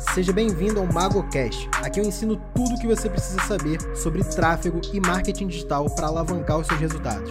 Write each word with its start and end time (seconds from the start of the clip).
Seja 0.00 0.32
bem-vindo 0.32 0.80
ao 0.80 0.86
MagoCast. 0.86 1.68
Aqui 1.74 2.00
eu 2.00 2.04
ensino 2.04 2.40
tudo 2.54 2.74
o 2.74 2.80
que 2.80 2.86
você 2.86 3.08
precisa 3.08 3.38
saber 3.42 3.78
sobre 3.94 4.24
tráfego 4.24 4.80
e 4.94 4.98
marketing 4.98 5.46
digital 5.46 5.88
para 5.94 6.06
alavancar 6.06 6.58
os 6.58 6.66
seus 6.66 6.80
resultados. 6.80 7.30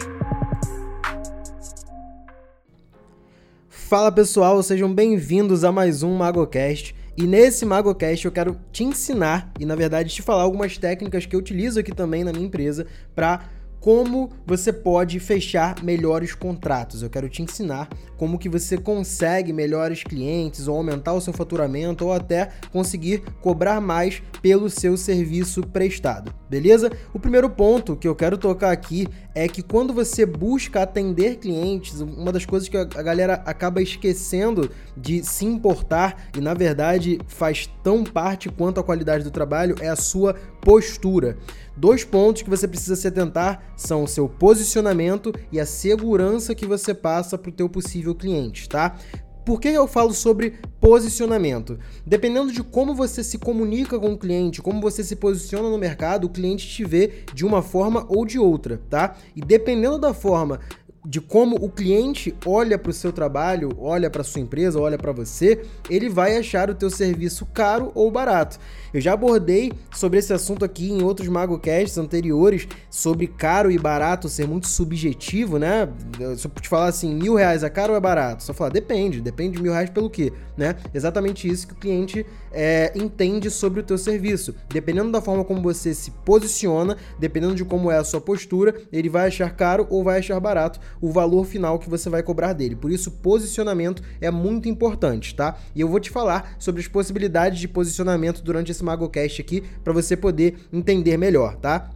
Fala 3.67 4.11
pessoal, 4.11 4.61
sejam 4.61 4.93
bem-vindos 4.93 5.63
a 5.63 5.71
mais 5.71 6.03
um 6.03 6.15
MagoCast. 6.15 6.95
E 7.17 7.23
nesse 7.23 7.65
MagoCast 7.65 8.25
eu 8.25 8.31
quero 8.31 8.55
te 8.71 8.83
ensinar 8.83 9.51
e, 9.59 9.65
na 9.65 9.75
verdade, 9.75 10.13
te 10.13 10.21
falar 10.21 10.43
algumas 10.43 10.77
técnicas 10.77 11.25
que 11.25 11.35
eu 11.35 11.39
utilizo 11.39 11.79
aqui 11.79 11.91
também 11.91 12.23
na 12.23 12.31
minha 12.31 12.45
empresa 12.45 12.85
para 13.15 13.49
como 13.79 14.31
você 14.45 14.73
pode 14.73 15.19
fechar 15.19 15.81
melhores 15.83 16.33
contratos. 16.33 17.01
Eu 17.01 17.09
quero 17.09 17.29
te 17.29 17.41
ensinar 17.41 17.87
como 18.17 18.37
que 18.37 18.49
você 18.49 18.77
consegue 18.77 19.53
melhores 19.53 20.03
clientes 20.03 20.67
ou 20.67 20.75
aumentar 20.75 21.13
o 21.13 21.21
seu 21.21 21.31
faturamento 21.31 22.05
ou 22.05 22.13
até 22.13 22.49
conseguir 22.71 23.23
cobrar 23.41 23.79
mais 23.79 24.21
pelo 24.41 24.69
seu 24.69 24.97
serviço 24.97 25.61
prestado, 25.61 26.33
beleza? 26.49 26.91
O 27.13 27.19
primeiro 27.19 27.49
ponto 27.49 27.95
que 27.95 28.07
eu 28.07 28.15
quero 28.15 28.37
tocar 28.37 28.71
aqui 28.71 29.07
é 29.33 29.47
que 29.47 29.61
quando 29.61 29.93
você 29.93 30.25
busca 30.25 30.81
atender 30.81 31.37
clientes, 31.37 32.01
uma 32.01 32.31
das 32.31 32.45
coisas 32.45 32.67
que 32.67 32.77
a 32.77 32.83
galera 32.85 33.41
acaba 33.45 33.81
esquecendo 33.81 34.69
de 34.97 35.23
se 35.23 35.45
importar 35.45 36.29
e 36.37 36.41
na 36.41 36.53
verdade 36.53 37.19
faz 37.27 37.69
tão 37.83 38.03
parte 38.03 38.49
quanto 38.49 38.79
a 38.79 38.83
qualidade 38.83 39.23
do 39.23 39.31
trabalho 39.31 39.75
é 39.79 39.87
a 39.87 39.95
sua 39.95 40.35
postura. 40.61 41.37
Dois 41.75 42.03
pontos 42.03 42.41
que 42.41 42.49
você 42.49 42.67
precisa 42.67 42.95
se 42.95 43.07
atentar 43.07 43.73
são 43.77 44.03
o 44.03 44.07
seu 44.07 44.27
posicionamento 44.27 45.33
e 45.51 45.59
a 45.59 45.65
segurança 45.65 46.53
que 46.53 46.65
você 46.65 46.93
passa 46.93 47.37
para 47.37 47.49
o 47.49 47.53
teu 47.53 47.69
possível 47.69 48.13
cliente, 48.13 48.67
tá? 48.67 48.97
Por 49.45 49.59
que 49.59 49.69
eu 49.69 49.87
falo 49.87 50.13
sobre 50.13 50.59
posicionamento? 50.79 51.79
Dependendo 52.05 52.51
de 52.51 52.61
como 52.61 52.93
você 52.93 53.23
se 53.23 53.37
comunica 53.37 53.97
com 53.97 54.13
o 54.13 54.17
cliente, 54.17 54.61
como 54.61 54.79
você 54.79 55.03
se 55.03 55.15
posiciona 55.15 55.69
no 55.69 55.77
mercado, 55.77 56.25
o 56.25 56.29
cliente 56.29 56.67
te 56.67 56.85
vê 56.85 57.23
de 57.33 57.45
uma 57.45 57.61
forma 57.61 58.05
ou 58.09 58.25
de 58.25 58.37
outra, 58.37 58.79
tá? 58.89 59.15
E 59.35 59.41
dependendo 59.41 59.97
da 59.97 60.13
forma 60.13 60.59
de 61.05 61.21
como 61.21 61.55
o 61.55 61.69
cliente 61.69 62.35
olha 62.45 62.77
para 62.77 62.89
o 62.89 62.93
seu 62.93 63.11
trabalho, 63.11 63.71
olha 63.77 64.09
para 64.09 64.23
sua 64.23 64.41
empresa, 64.41 64.79
olha 64.79 64.97
para 64.97 65.11
você, 65.11 65.61
ele 65.89 66.09
vai 66.09 66.37
achar 66.37 66.69
o 66.69 66.75
teu 66.75 66.89
serviço 66.89 67.45
caro 67.53 67.91
ou 67.95 68.11
barato. 68.11 68.59
Eu 68.93 68.99
já 68.99 69.13
abordei 69.13 69.71
sobre 69.93 70.19
esse 70.19 70.33
assunto 70.33 70.65
aqui 70.65 70.91
em 70.91 71.01
outros 71.01 71.27
MagoCasts 71.27 71.97
anteriores, 71.97 72.67
sobre 72.89 73.27
caro 73.27 73.71
e 73.71 73.77
barato 73.77 74.27
ser 74.27 74.47
muito 74.47 74.67
subjetivo, 74.67 75.57
né? 75.57 75.87
Se 76.35 76.45
eu 76.45 76.51
te 76.51 76.67
falar 76.67 76.87
assim, 76.87 77.13
mil 77.13 77.35
reais 77.35 77.63
é 77.63 77.69
caro 77.69 77.93
ou 77.93 77.97
é 77.97 78.01
barato? 78.01 78.43
Só 78.43 78.53
falar, 78.53 78.71
depende, 78.71 79.21
depende 79.21 79.57
de 79.57 79.63
mil 79.63 79.71
reais 79.71 79.89
pelo 79.89 80.09
quê, 80.09 80.33
né? 80.57 80.75
Exatamente 80.93 81.47
isso 81.47 81.67
que 81.67 81.73
o 81.73 81.77
cliente 81.77 82.25
é, 82.51 82.91
entende 82.95 83.49
sobre 83.49 83.79
o 83.79 83.83
teu 83.83 83.97
serviço. 83.97 84.55
Dependendo 84.69 85.11
da 85.11 85.21
forma 85.21 85.45
como 85.45 85.61
você 85.61 85.93
se 85.93 86.11
posiciona, 86.25 86.97
dependendo 87.17 87.55
de 87.55 87.63
como 87.63 87.91
é 87.91 87.97
a 87.97 88.03
sua 88.03 88.19
postura, 88.19 88.75
ele 88.91 89.09
vai 89.09 89.27
achar 89.27 89.55
caro 89.55 89.87
ou 89.89 90.03
vai 90.03 90.19
achar 90.19 90.39
barato 90.39 90.79
o 91.01 91.11
valor 91.11 91.45
final 91.45 91.79
que 91.79 91.89
você 91.89 92.09
vai 92.09 92.23
cobrar 92.23 92.53
dele. 92.53 92.75
Por 92.75 92.91
isso, 92.91 93.11
posicionamento 93.11 94.03
é 94.19 94.29
muito 94.29 94.67
importante, 94.67 95.35
tá? 95.35 95.57
E 95.75 95.81
eu 95.81 95.87
vou 95.87 95.99
te 95.99 96.09
falar 96.09 96.55
sobre 96.59 96.81
as 96.81 96.87
possibilidades 96.87 97.59
de 97.59 97.67
posicionamento 97.67 98.41
durante 98.41 98.71
esse 98.71 98.83
MagoCast 98.83 99.41
aqui 99.41 99.63
para 99.83 99.93
você 99.93 100.15
poder 100.15 100.55
entender 100.71 101.17
melhor, 101.17 101.55
tá? 101.55 101.89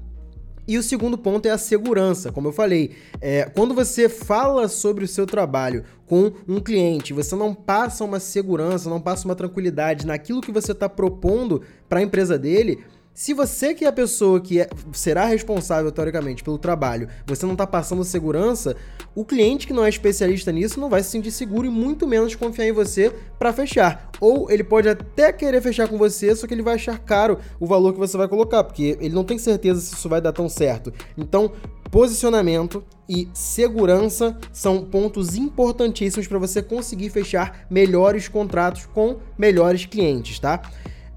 E 0.65 0.77
o 0.77 0.83
segundo 0.83 1.17
ponto 1.17 1.45
é 1.45 1.51
a 1.51 1.57
segurança. 1.57 2.31
Como 2.31 2.47
eu 2.47 2.53
falei, 2.53 2.91
é, 3.19 3.43
quando 3.43 3.73
você 3.73 4.07
fala 4.07 4.69
sobre 4.69 5.03
o 5.03 5.07
seu 5.07 5.25
trabalho 5.25 5.83
com 6.05 6.31
um 6.47 6.61
cliente, 6.61 7.11
você 7.11 7.35
não 7.35 7.53
passa 7.53 8.03
uma 8.05 8.19
segurança, 8.19 8.89
não 8.89 9.01
passa 9.01 9.25
uma 9.25 9.35
tranquilidade 9.35 10.05
naquilo 10.05 10.39
que 10.39 10.51
você 10.51 10.71
está 10.71 10.87
propondo 10.87 11.61
para 11.89 11.99
a 11.99 12.03
empresa 12.03 12.37
dele, 12.39 12.79
se 13.13 13.33
você 13.33 13.75
que 13.75 13.85
é 13.85 13.87
a 13.87 13.91
pessoa 13.91 14.41
que 14.41 14.59
é, 14.59 14.67
será 14.91 15.25
responsável, 15.25 15.91
teoricamente, 15.91 16.43
pelo 16.43 16.57
trabalho, 16.57 17.07
você 17.27 17.45
não 17.45 17.53
está 17.53 17.67
passando 17.67 18.03
segurança, 18.03 18.75
o 19.13 19.23
cliente 19.23 19.67
que 19.67 19.73
não 19.73 19.85
é 19.85 19.89
especialista 19.89 20.51
nisso 20.51 20.79
não 20.79 20.89
vai 20.89 21.03
se 21.03 21.11
sentir 21.11 21.29
seguro 21.29 21.67
e 21.67 21.69
muito 21.69 22.07
menos 22.07 22.33
confiar 22.33 22.67
em 22.67 22.71
você 22.71 23.13
para 23.37 23.53
fechar. 23.53 24.09
Ou 24.19 24.49
ele 24.49 24.63
pode 24.63 24.89
até 24.89 25.31
querer 25.31 25.61
fechar 25.61 25.87
com 25.87 25.97
você, 25.97 26.35
só 26.35 26.47
que 26.47 26.55
ele 26.55 26.63
vai 26.63 26.73
achar 26.73 26.97
caro 26.97 27.37
o 27.59 27.67
valor 27.67 27.93
que 27.93 27.99
você 27.99 28.17
vai 28.17 28.27
colocar, 28.27 28.63
porque 28.63 28.97
ele 28.99 29.13
não 29.13 29.23
tem 29.23 29.37
certeza 29.37 29.79
se 29.79 29.93
isso 29.93 30.09
vai 30.09 30.19
dar 30.19 30.31
tão 30.31 30.49
certo. 30.49 30.91
Então, 31.15 31.51
posicionamento 31.91 32.83
e 33.07 33.27
segurança 33.31 34.35
são 34.51 34.83
pontos 34.83 35.35
importantíssimos 35.35 36.27
para 36.27 36.39
você 36.39 36.63
conseguir 36.63 37.11
fechar 37.11 37.67
melhores 37.69 38.27
contratos 38.27 38.87
com 38.87 39.17
melhores 39.37 39.85
clientes, 39.85 40.39
tá? 40.39 40.63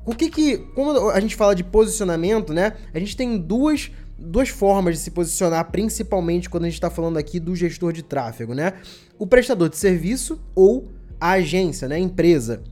O 0.06 0.14
que 0.14 0.30
que, 0.30 0.58
como 0.74 1.10
a 1.10 1.20
gente 1.20 1.34
fala 1.34 1.54
de 1.54 1.64
posicionamento, 1.64 2.54
né? 2.54 2.74
A 2.94 2.98
gente 2.98 3.16
tem 3.16 3.36
duas 3.36 3.90
duas 4.18 4.48
formas 4.48 4.94
de 4.94 5.00
se 5.00 5.10
posicionar, 5.10 5.70
principalmente 5.70 6.48
quando 6.48 6.64
a 6.64 6.68
gente 6.68 6.74
está 6.74 6.88
falando 6.88 7.18
aqui 7.18 7.38
do 7.38 7.54
gestor 7.54 7.92
de 7.92 8.02
tráfego, 8.02 8.54
né? 8.54 8.72
O 9.18 9.26
prestador 9.26 9.68
de 9.68 9.76
serviço 9.76 10.40
ou 10.54 10.88
a 11.20 11.32
agência, 11.32 11.86
né? 11.86 11.96
A 11.96 11.98
empresa. 11.98 12.62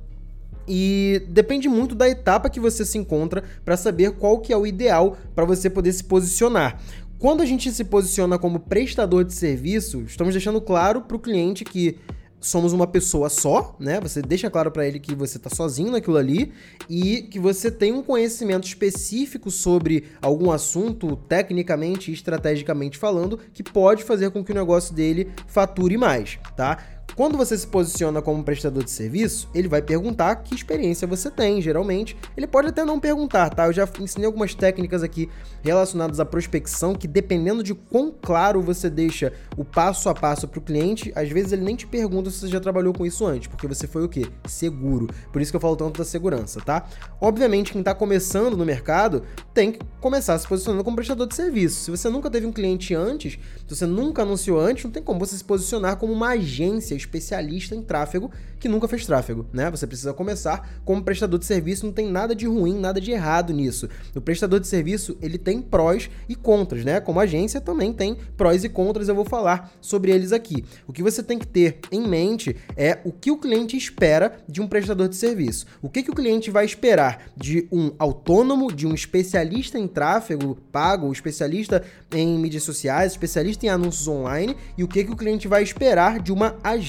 E 0.67 1.23
depende 1.28 1.69
muito 1.69 1.94
da 1.94 2.09
etapa 2.09 2.49
que 2.49 2.59
você 2.59 2.84
se 2.84 2.97
encontra 2.97 3.44
para 3.65 3.77
saber 3.77 4.12
qual 4.12 4.39
que 4.39 4.53
é 4.53 4.56
o 4.56 4.67
ideal 4.67 5.19
para 5.34 5.44
você 5.44 5.69
poder 5.69 5.93
se 5.93 6.05
posicionar. 6.05 6.81
Quando 7.19 7.43
a 7.43 7.47
gente 7.47 7.71
se 7.71 7.84
posiciona 7.84 8.39
como 8.39 8.61
prestador 8.61 9.25
de 9.25 9.34
serviço, 9.34 10.03
estamos 10.03 10.33
deixando 10.33 10.61
claro 10.61 11.03
para 11.03 11.17
o 11.17 11.21
cliente 11.21 11.65
que 11.65 11.99
somos 12.44 12.72
uma 12.75 12.87
pessoa 12.87 13.31
só, 13.31 13.75
né? 13.81 13.99
Você 14.00 14.21
deixa 14.21 14.50
claro 14.50 14.71
para 14.71 14.87
ele 14.87 15.00
que 15.00 15.15
você 15.15 15.38
tá 15.38 15.49
sozinho 15.49 15.91
naquilo 15.91 16.19
ali 16.19 16.53
e 16.88 17.22
que 17.22 17.41
você 17.41 17.71
tem 17.71 17.93
um 17.93 18.03
conhecimento 18.03 18.66
específico 18.66 19.50
sobre 19.50 20.05
algum 20.21 20.53
assunto, 20.53 21.16
tecnicamente 21.16 22.10
e 22.10 22.15
estrategicamente 22.15 22.99
falando, 22.99 23.41
que 23.53 23.62
pode 23.62 24.05
fazer 24.05 24.31
com 24.31 24.44
que 24.44 24.53
o 24.53 24.55
negócio 24.55 24.94
dele 24.94 25.32
fature 25.47 25.97
mais, 25.97 26.38
tá? 26.55 26.78
Quando 27.16 27.38
você 27.38 27.56
se 27.56 27.66
posiciona 27.66 28.20
como 28.20 28.42
prestador 28.42 28.82
de 28.82 28.91
serviço, 28.91 29.48
ele 29.54 29.69
vai 29.69 29.81
perguntar 29.81 30.34
que 30.37 30.53
experiência 30.53 31.06
você 31.06 31.31
tem, 31.31 31.62
geralmente. 31.62 32.16
Ele 32.37 32.47
pode 32.47 32.69
até 32.69 32.84
não 32.84 32.98
perguntar, 32.98 33.50
tá? 33.50 33.66
Eu 33.66 33.72
já 33.72 33.88
ensinei 34.00 34.26
algumas 34.26 34.53
técnicas 34.53 35.00
aqui 35.00 35.28
relacionadas 35.62 36.19
à 36.19 36.25
prospecção 36.25 36.93
que 36.93 37.06
dependendo 37.06 37.62
de 37.62 37.72
quão 37.72 38.12
claro 38.20 38.60
você 38.60 38.91
deixa 38.91 39.32
o 39.56 39.64
passo 39.64 40.09
a 40.09 40.14
passo 40.14 40.48
para 40.48 40.59
o 40.59 40.62
cliente, 40.62 41.12
às 41.14 41.28
vezes 41.28 41.53
ele 41.53 41.62
nem 41.62 41.76
te 41.76 41.87
pergunta 41.87 42.31
se 42.31 42.41
você 42.41 42.48
já 42.48 42.59
trabalhou 42.59 42.93
com 42.93 43.06
isso 43.06 43.25
antes, 43.25 43.47
porque 43.47 43.69
você 43.69 43.87
foi 43.87 44.04
o 44.04 44.09
quê? 44.09 44.26
Seguro. 44.47 45.09
Por 45.32 45.41
isso 45.41 45.53
que 45.53 45.56
eu 45.56 45.60
falo 45.60 45.76
tanto 45.76 45.98
da 45.98 46.04
segurança, 46.04 46.60
tá? 46.60 46.84
Obviamente, 47.20 47.70
quem 47.70 47.81
está 47.81 47.94
começando 47.94 48.56
no 48.56 48.64
mercado 48.64 49.22
tem 49.53 49.70
que 49.70 49.78
começar 50.00 50.37
se 50.37 50.48
posicionando 50.48 50.82
como 50.82 50.97
prestador 50.97 51.28
de 51.28 51.34
serviço. 51.37 51.84
Se 51.84 51.91
você 51.93 52.09
nunca 52.09 52.28
teve 52.28 52.44
um 52.44 52.53
cliente 52.53 52.93
antes, 52.93 53.38
se 53.66 53.76
você 53.76 53.87
nunca 53.87 54.22
anunciou 54.22 54.59
antes, 54.59 54.84
não 54.84 54.91
tem 54.91 55.03
como 55.03 55.20
você 55.20 55.37
se 55.37 55.44
posicionar 55.44 55.97
como 55.97 56.12
uma 56.12 56.31
agência 56.31 56.94
especialista 56.97 57.75
em 57.75 57.82
tráfego 57.82 58.31
que 58.65 58.69
nunca 58.69 58.88
fez 58.88 59.05
tráfego, 59.05 59.44
né? 59.53 59.71
Você 59.71 59.87
precisa 59.87 60.15
começar 60.15 60.81
como 60.87 61.03
prestador 61.03 61.38
de 61.38 61.44
serviço, 61.44 61.84
não 61.84 61.93
tem 61.93 62.10
nada 62.10 62.34
de 62.34 62.47
ruim, 62.47 62.78
nada 62.78 62.99
de 62.99 63.10
errado 63.10 63.53
nisso. 63.53 63.91
O 64.16 64.22
prestador 64.22 64.59
de 64.59 64.66
serviço, 64.66 65.19
ele 65.21 65.37
tem 65.37 65.60
prós 65.60 66.09
e 66.28 66.34
contras, 66.34 66.82
né? 66.82 66.99
Como 66.99 67.21
agência 67.21 67.60
também 67.60 67.93
tem 67.93 68.16
prós 68.38 68.65
e 68.65 68.71
contras, 68.71 69.06
eu 69.06 69.15
vou 69.15 69.27
falar 69.27 69.71
sobre 69.82 70.12
eles 70.12 70.32
aqui. 70.32 70.65
O 70.87 70.94
que 70.94 71.03
você 71.03 71.22
tem 71.22 71.38
que 71.38 71.47
ter 71.47 71.78
em 71.93 72.09
mente 72.09 72.56
é 72.75 73.00
o 73.05 73.12
que 73.12 73.31
o 73.31 73.37
cliente 73.37 73.76
espera 73.76 74.38
de 74.49 74.62
um 74.62 74.66
prestador 74.66 75.09
de 75.09 75.16
serviço. 75.16 75.66
O 75.82 75.91
que, 75.91 76.03
que 76.03 76.11
o 76.11 76.15
cliente 76.15 76.50
vai 76.50 76.65
esperar 76.65 77.31
de 77.37 77.69
um 77.71 77.93
autônomo, 77.99 78.72
de 78.72 78.87
um 78.87 78.94
especialista 78.94 79.78
em 79.78 79.87
tráfego 79.87 80.56
pago, 80.72 81.12
especialista 81.12 81.84
em 82.11 82.38
mídias 82.38 82.62
sociais, 82.62 83.12
especialista 83.12 83.66
em 83.66 83.69
anúncios 83.69 84.09
online 84.09 84.56
e 84.78 84.82
o 84.82 84.88
que, 84.88 85.05
que 85.05 85.12
o 85.12 85.16
cliente 85.16 85.47
vai 85.47 85.62
esperar 85.62 86.19
de 86.19 86.32
uma 86.32 86.56
agência 86.62 86.84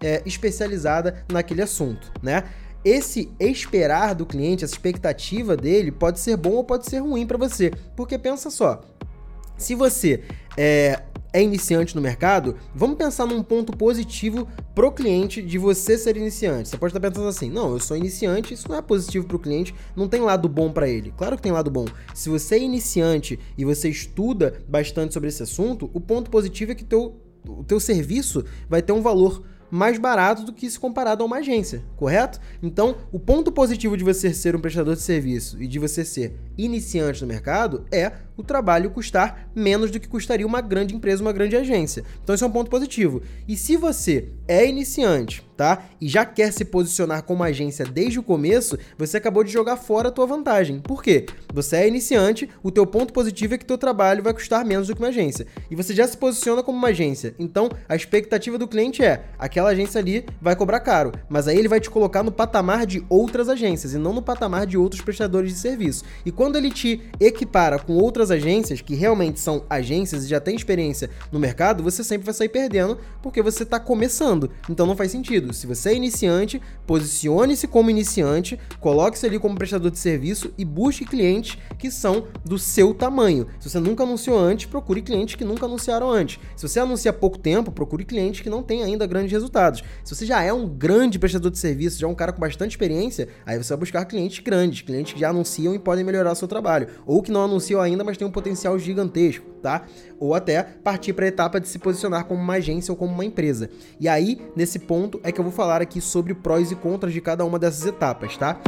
é, 0.00 0.22
especializada 0.26 1.24
naquele 1.30 1.62
assunto, 1.62 2.12
né? 2.22 2.44
Esse 2.84 3.28
esperar 3.40 4.14
do 4.14 4.24
cliente, 4.24 4.64
essa 4.64 4.74
expectativa 4.74 5.56
dele, 5.56 5.90
pode 5.90 6.20
ser 6.20 6.36
bom 6.36 6.52
ou 6.52 6.64
pode 6.64 6.88
ser 6.88 7.00
ruim 7.00 7.26
para 7.26 7.36
você. 7.36 7.72
Porque 7.96 8.16
pensa 8.16 8.48
só, 8.48 8.80
se 9.56 9.74
você 9.74 10.22
é, 10.56 11.02
é 11.32 11.42
iniciante 11.42 11.96
no 11.96 12.00
mercado, 12.00 12.56
vamos 12.74 12.96
pensar 12.96 13.26
num 13.26 13.42
ponto 13.42 13.76
positivo 13.76 14.46
pro 14.74 14.92
cliente 14.92 15.42
de 15.42 15.58
você 15.58 15.98
ser 15.98 16.16
iniciante. 16.16 16.68
Você 16.68 16.78
pode 16.78 16.96
estar 16.96 17.00
pensando 17.00 17.28
assim: 17.28 17.50
não, 17.50 17.72
eu 17.72 17.80
sou 17.80 17.96
iniciante, 17.96 18.54
isso 18.54 18.68
não 18.68 18.76
é 18.76 18.82
positivo 18.82 19.26
pro 19.26 19.38
cliente, 19.38 19.74
não 19.94 20.08
tem 20.08 20.20
lado 20.20 20.48
bom 20.48 20.70
para 20.70 20.88
ele. 20.88 21.12
Claro 21.16 21.36
que 21.36 21.42
tem 21.42 21.52
lado 21.52 21.70
bom. 21.70 21.86
Se 22.14 22.28
você 22.28 22.54
é 22.54 22.60
iniciante 22.60 23.38
e 23.58 23.64
você 23.64 23.88
estuda 23.88 24.62
bastante 24.68 25.12
sobre 25.12 25.28
esse 25.28 25.42
assunto, 25.42 25.90
o 25.92 26.00
ponto 26.00 26.30
positivo 26.30 26.72
é 26.72 26.74
que 26.74 26.84
teu, 26.84 27.16
o 27.48 27.64
teu 27.64 27.80
serviço 27.80 28.44
vai 28.68 28.82
ter 28.82 28.92
um 28.92 29.02
valor 29.02 29.42
mais 29.70 29.98
barato 29.98 30.44
do 30.44 30.52
que 30.52 30.70
se 30.70 30.78
comparado 30.78 31.22
a 31.22 31.26
uma 31.26 31.38
agência, 31.38 31.82
correto? 31.96 32.40
Então, 32.62 32.96
o 33.10 33.18
ponto 33.18 33.50
positivo 33.50 33.96
de 33.96 34.04
você 34.04 34.32
ser 34.32 34.54
um 34.54 34.60
prestador 34.60 34.94
de 34.94 35.02
serviço 35.02 35.60
e 35.60 35.66
de 35.66 35.78
você 35.78 36.04
ser 36.04 36.36
iniciante 36.56 37.22
no 37.22 37.28
mercado 37.28 37.84
é 37.90 38.12
o 38.36 38.42
trabalho 38.42 38.90
custar 38.90 39.48
menos 39.54 39.90
do 39.90 39.98
que 39.98 40.08
custaria 40.08 40.46
uma 40.46 40.60
grande 40.60 40.94
empresa, 40.94 41.22
uma 41.22 41.32
grande 41.32 41.56
agência. 41.56 42.04
Então 42.22 42.34
esse 42.34 42.44
é 42.44 42.46
um 42.46 42.50
ponto 42.50 42.70
positivo. 42.70 43.22
E 43.48 43.56
se 43.56 43.76
você 43.76 44.28
é 44.46 44.66
iniciante, 44.66 45.42
tá? 45.56 45.84
E 46.00 46.08
já 46.08 46.24
quer 46.24 46.52
se 46.52 46.64
posicionar 46.64 47.22
como 47.22 47.42
agência 47.42 47.84
desde 47.84 48.18
o 48.18 48.22
começo, 48.22 48.78
você 48.98 49.16
acabou 49.16 49.42
de 49.42 49.50
jogar 49.50 49.76
fora 49.76 50.08
a 50.08 50.12
tua 50.12 50.26
vantagem. 50.26 50.80
Por 50.80 51.02
quê? 51.02 51.26
Você 51.52 51.76
é 51.76 51.88
iniciante, 51.88 52.48
o 52.62 52.70
teu 52.70 52.86
ponto 52.86 53.12
positivo 53.12 53.54
é 53.54 53.58
que 53.58 53.64
teu 53.64 53.78
trabalho 53.78 54.22
vai 54.22 54.34
custar 54.34 54.64
menos 54.64 54.86
do 54.86 54.94
que 54.94 55.00
uma 55.00 55.08
agência. 55.08 55.46
E 55.70 55.74
você 55.74 55.94
já 55.94 56.06
se 56.06 56.16
posiciona 56.16 56.62
como 56.62 56.78
uma 56.78 56.88
agência. 56.88 57.34
Então, 57.38 57.70
a 57.88 57.96
expectativa 57.96 58.58
do 58.58 58.68
cliente 58.68 59.02
é: 59.02 59.24
aquela 59.38 59.70
agência 59.70 59.98
ali 59.98 60.26
vai 60.40 60.54
cobrar 60.54 60.80
caro, 60.80 61.12
mas 61.28 61.48
aí 61.48 61.58
ele 61.58 61.68
vai 61.68 61.80
te 61.80 61.90
colocar 61.90 62.22
no 62.22 62.30
patamar 62.30 62.86
de 62.86 63.04
outras 63.08 63.48
agências 63.48 63.94
e 63.94 63.98
não 63.98 64.12
no 64.12 64.22
patamar 64.22 64.66
de 64.66 64.76
outros 64.76 65.00
prestadores 65.00 65.52
de 65.52 65.58
serviço. 65.58 66.04
E 66.24 66.30
quando 66.30 66.56
ele 66.56 66.70
te 66.70 67.00
equipara 67.18 67.78
com 67.78 67.94
outras 67.94 68.25
agências 68.30 68.80
que 68.80 68.94
realmente 68.94 69.40
são 69.40 69.64
agências 69.68 70.24
e 70.24 70.28
já 70.28 70.40
têm 70.40 70.56
experiência 70.56 71.10
no 71.30 71.38
mercado, 71.38 71.82
você 71.82 72.02
sempre 72.02 72.26
vai 72.26 72.34
sair 72.34 72.48
perdendo 72.48 72.98
porque 73.22 73.42
você 73.42 73.62
está 73.62 73.78
começando. 73.78 74.50
Então 74.68 74.86
não 74.86 74.96
faz 74.96 75.10
sentido. 75.10 75.52
Se 75.52 75.66
você 75.66 75.90
é 75.90 75.94
iniciante, 75.94 76.60
posicione-se 76.86 77.66
como 77.66 77.90
iniciante, 77.90 78.58
coloque-se 78.80 79.26
ali 79.26 79.38
como 79.38 79.56
prestador 79.56 79.90
de 79.90 79.98
serviço 79.98 80.52
e 80.56 80.64
busque 80.64 81.04
clientes 81.04 81.58
que 81.78 81.90
são 81.90 82.26
do 82.44 82.58
seu 82.58 82.94
tamanho. 82.94 83.46
Se 83.60 83.70
você 83.70 83.78
nunca 83.78 84.02
anunciou 84.02 84.38
antes, 84.38 84.66
procure 84.66 85.02
clientes 85.02 85.34
que 85.34 85.44
nunca 85.44 85.66
anunciaram 85.66 86.10
antes. 86.10 86.38
Se 86.56 86.68
você 86.68 86.80
anuncia 86.80 87.10
há 87.10 87.14
pouco 87.14 87.38
tempo, 87.38 87.70
procure 87.70 88.04
clientes 88.04 88.40
que 88.40 88.50
não 88.50 88.62
têm 88.62 88.82
ainda 88.82 89.06
grandes 89.06 89.32
resultados. 89.32 89.82
Se 90.04 90.14
você 90.14 90.26
já 90.26 90.42
é 90.42 90.52
um 90.52 90.68
grande 90.68 91.18
prestador 91.18 91.50
de 91.50 91.58
serviço, 91.58 91.98
já 91.98 92.06
é 92.06 92.10
um 92.10 92.14
cara 92.14 92.32
com 92.32 92.40
bastante 92.40 92.72
experiência, 92.72 93.28
aí 93.44 93.56
você 93.56 93.70
vai 93.70 93.78
buscar 93.78 94.04
clientes 94.04 94.38
grandes, 94.40 94.82
clientes 94.82 95.12
que 95.12 95.20
já 95.20 95.30
anunciam 95.30 95.74
e 95.74 95.78
podem 95.78 96.04
melhorar 96.04 96.32
o 96.32 96.34
seu 96.34 96.48
trabalho, 96.48 96.88
ou 97.06 97.22
que 97.22 97.30
não 97.30 97.44
anunciam 97.44 97.80
ainda, 97.80 98.04
mas 98.04 98.15
têm 98.16 98.26
um 98.26 98.30
potencial 98.30 98.78
gigantesco, 98.78 99.46
tá? 99.62 99.86
Ou 100.18 100.34
até 100.34 100.62
partir 100.62 101.12
para 101.12 101.24
a 101.24 101.28
etapa 101.28 101.60
de 101.60 101.68
se 101.68 101.78
posicionar 101.78 102.24
como 102.24 102.40
uma 102.40 102.54
agência 102.54 102.92
ou 102.92 102.96
como 102.96 103.12
uma 103.12 103.24
empresa. 103.24 103.70
E 104.00 104.08
aí, 104.08 104.40
nesse 104.54 104.78
ponto, 104.78 105.20
é 105.22 105.30
que 105.30 105.40
eu 105.40 105.44
vou 105.44 105.52
falar 105.52 105.82
aqui 105.82 106.00
sobre 106.00 106.34
prós 106.34 106.70
e 106.70 106.76
contras 106.76 107.12
de 107.12 107.20
cada 107.20 107.44
uma 107.44 107.58
dessas 107.58 107.86
etapas, 107.86 108.36
tá? 108.36 108.60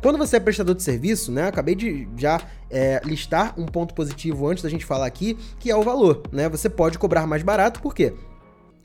Quando 0.00 0.16
você 0.16 0.36
é 0.36 0.40
prestador 0.40 0.74
de 0.74 0.82
serviço, 0.82 1.32
né? 1.32 1.48
Acabei 1.48 1.74
de 1.74 2.08
já 2.16 2.40
é, 2.70 3.00
listar 3.04 3.54
um 3.58 3.66
ponto 3.66 3.94
positivo 3.94 4.46
antes 4.46 4.62
da 4.62 4.70
gente 4.70 4.84
falar 4.84 5.06
aqui, 5.06 5.36
que 5.58 5.70
é 5.70 5.76
o 5.76 5.82
valor, 5.82 6.22
né? 6.30 6.48
Você 6.48 6.68
pode 6.68 6.98
cobrar 6.98 7.26
mais 7.26 7.42
barato, 7.42 7.80
por 7.80 7.94
quê? 7.94 8.14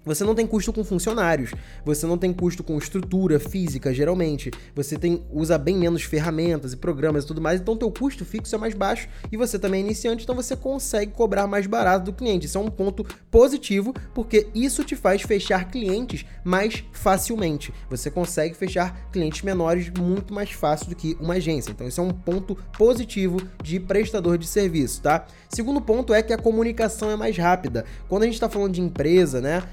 Você 0.06 0.24
não 0.24 0.36
tem 0.36 0.46
custo 0.46 0.74
com 0.74 0.84
funcionários, 0.84 1.52
você 1.86 2.06
não 2.06 2.18
tem 2.18 2.34
custo 2.34 2.64
com 2.64 2.78
estrutura 2.78 3.40
física, 3.40 3.94
geralmente. 3.94 4.52
Você 4.76 4.98
tem 4.98 5.24
usa 5.32 5.58
bem 5.58 5.78
menos 5.78 6.04
ferramentas 6.04 6.74
e 6.74 6.78
programas 6.78 7.24
e 7.24 7.28
tudo 7.28 7.42
mais, 7.42 7.62
então 7.62 7.78
teu 7.78 7.90
custo 7.90 8.26
fixo 8.26 8.56
é 8.56 8.58
mais 8.58 8.74
baixo 8.74 9.08
e 9.32 9.38
você 9.38 9.58
também 9.58 9.82
é 9.82 9.86
iniciante, 9.86 10.24
então 10.24 10.36
você 10.36 10.56
consegue 10.56 11.12
cobrar 11.12 11.48
mais 11.48 11.68
barato 11.68 12.06
do 12.06 12.14
cliente. 12.14 12.46
Isso 12.46 12.58
é 12.58 12.62
um 12.62 12.70
ponto 12.70 13.06
positivo, 13.32 13.94
porque 14.14 14.48
isso 14.54 14.84
te 14.84 14.96
faz 14.96 15.22
fechar 15.22 15.70
clientes 15.72 16.26
mais 16.44 16.84
facilmente. 16.92 17.74
Você 17.90 18.12
consegue 18.12 18.56
fechar 18.56 19.10
clientes 19.12 19.42
menores 19.42 19.90
muito 19.98 20.34
mais 20.34 20.52
fácil 20.52 20.90
do 20.90 20.96
que 20.96 21.18
uma 21.20 21.36
agência. 21.36 21.72
Então 21.72 21.88
isso 21.88 22.02
é 22.02 22.04
um 22.04 22.12
ponto 22.12 22.58
positivo 22.78 23.42
de 23.64 23.80
prestador 23.80 24.38
de 24.38 24.48
serviço, 24.48 25.02
tá? 25.02 25.26
Segundo 25.50 25.80
ponto 25.80 26.14
é 26.14 26.22
que 26.22 26.34
a 26.34 26.38
comunicação 26.38 27.10
é 27.10 27.16
mais 27.16 27.38
rápida. 27.38 27.86
Quando 28.10 28.24
a 28.24 28.26
gente 28.26 28.36
está 28.36 28.50
falando 28.50 28.74
de 28.74 28.82
empresa, 28.82 29.40
né? 29.40 29.64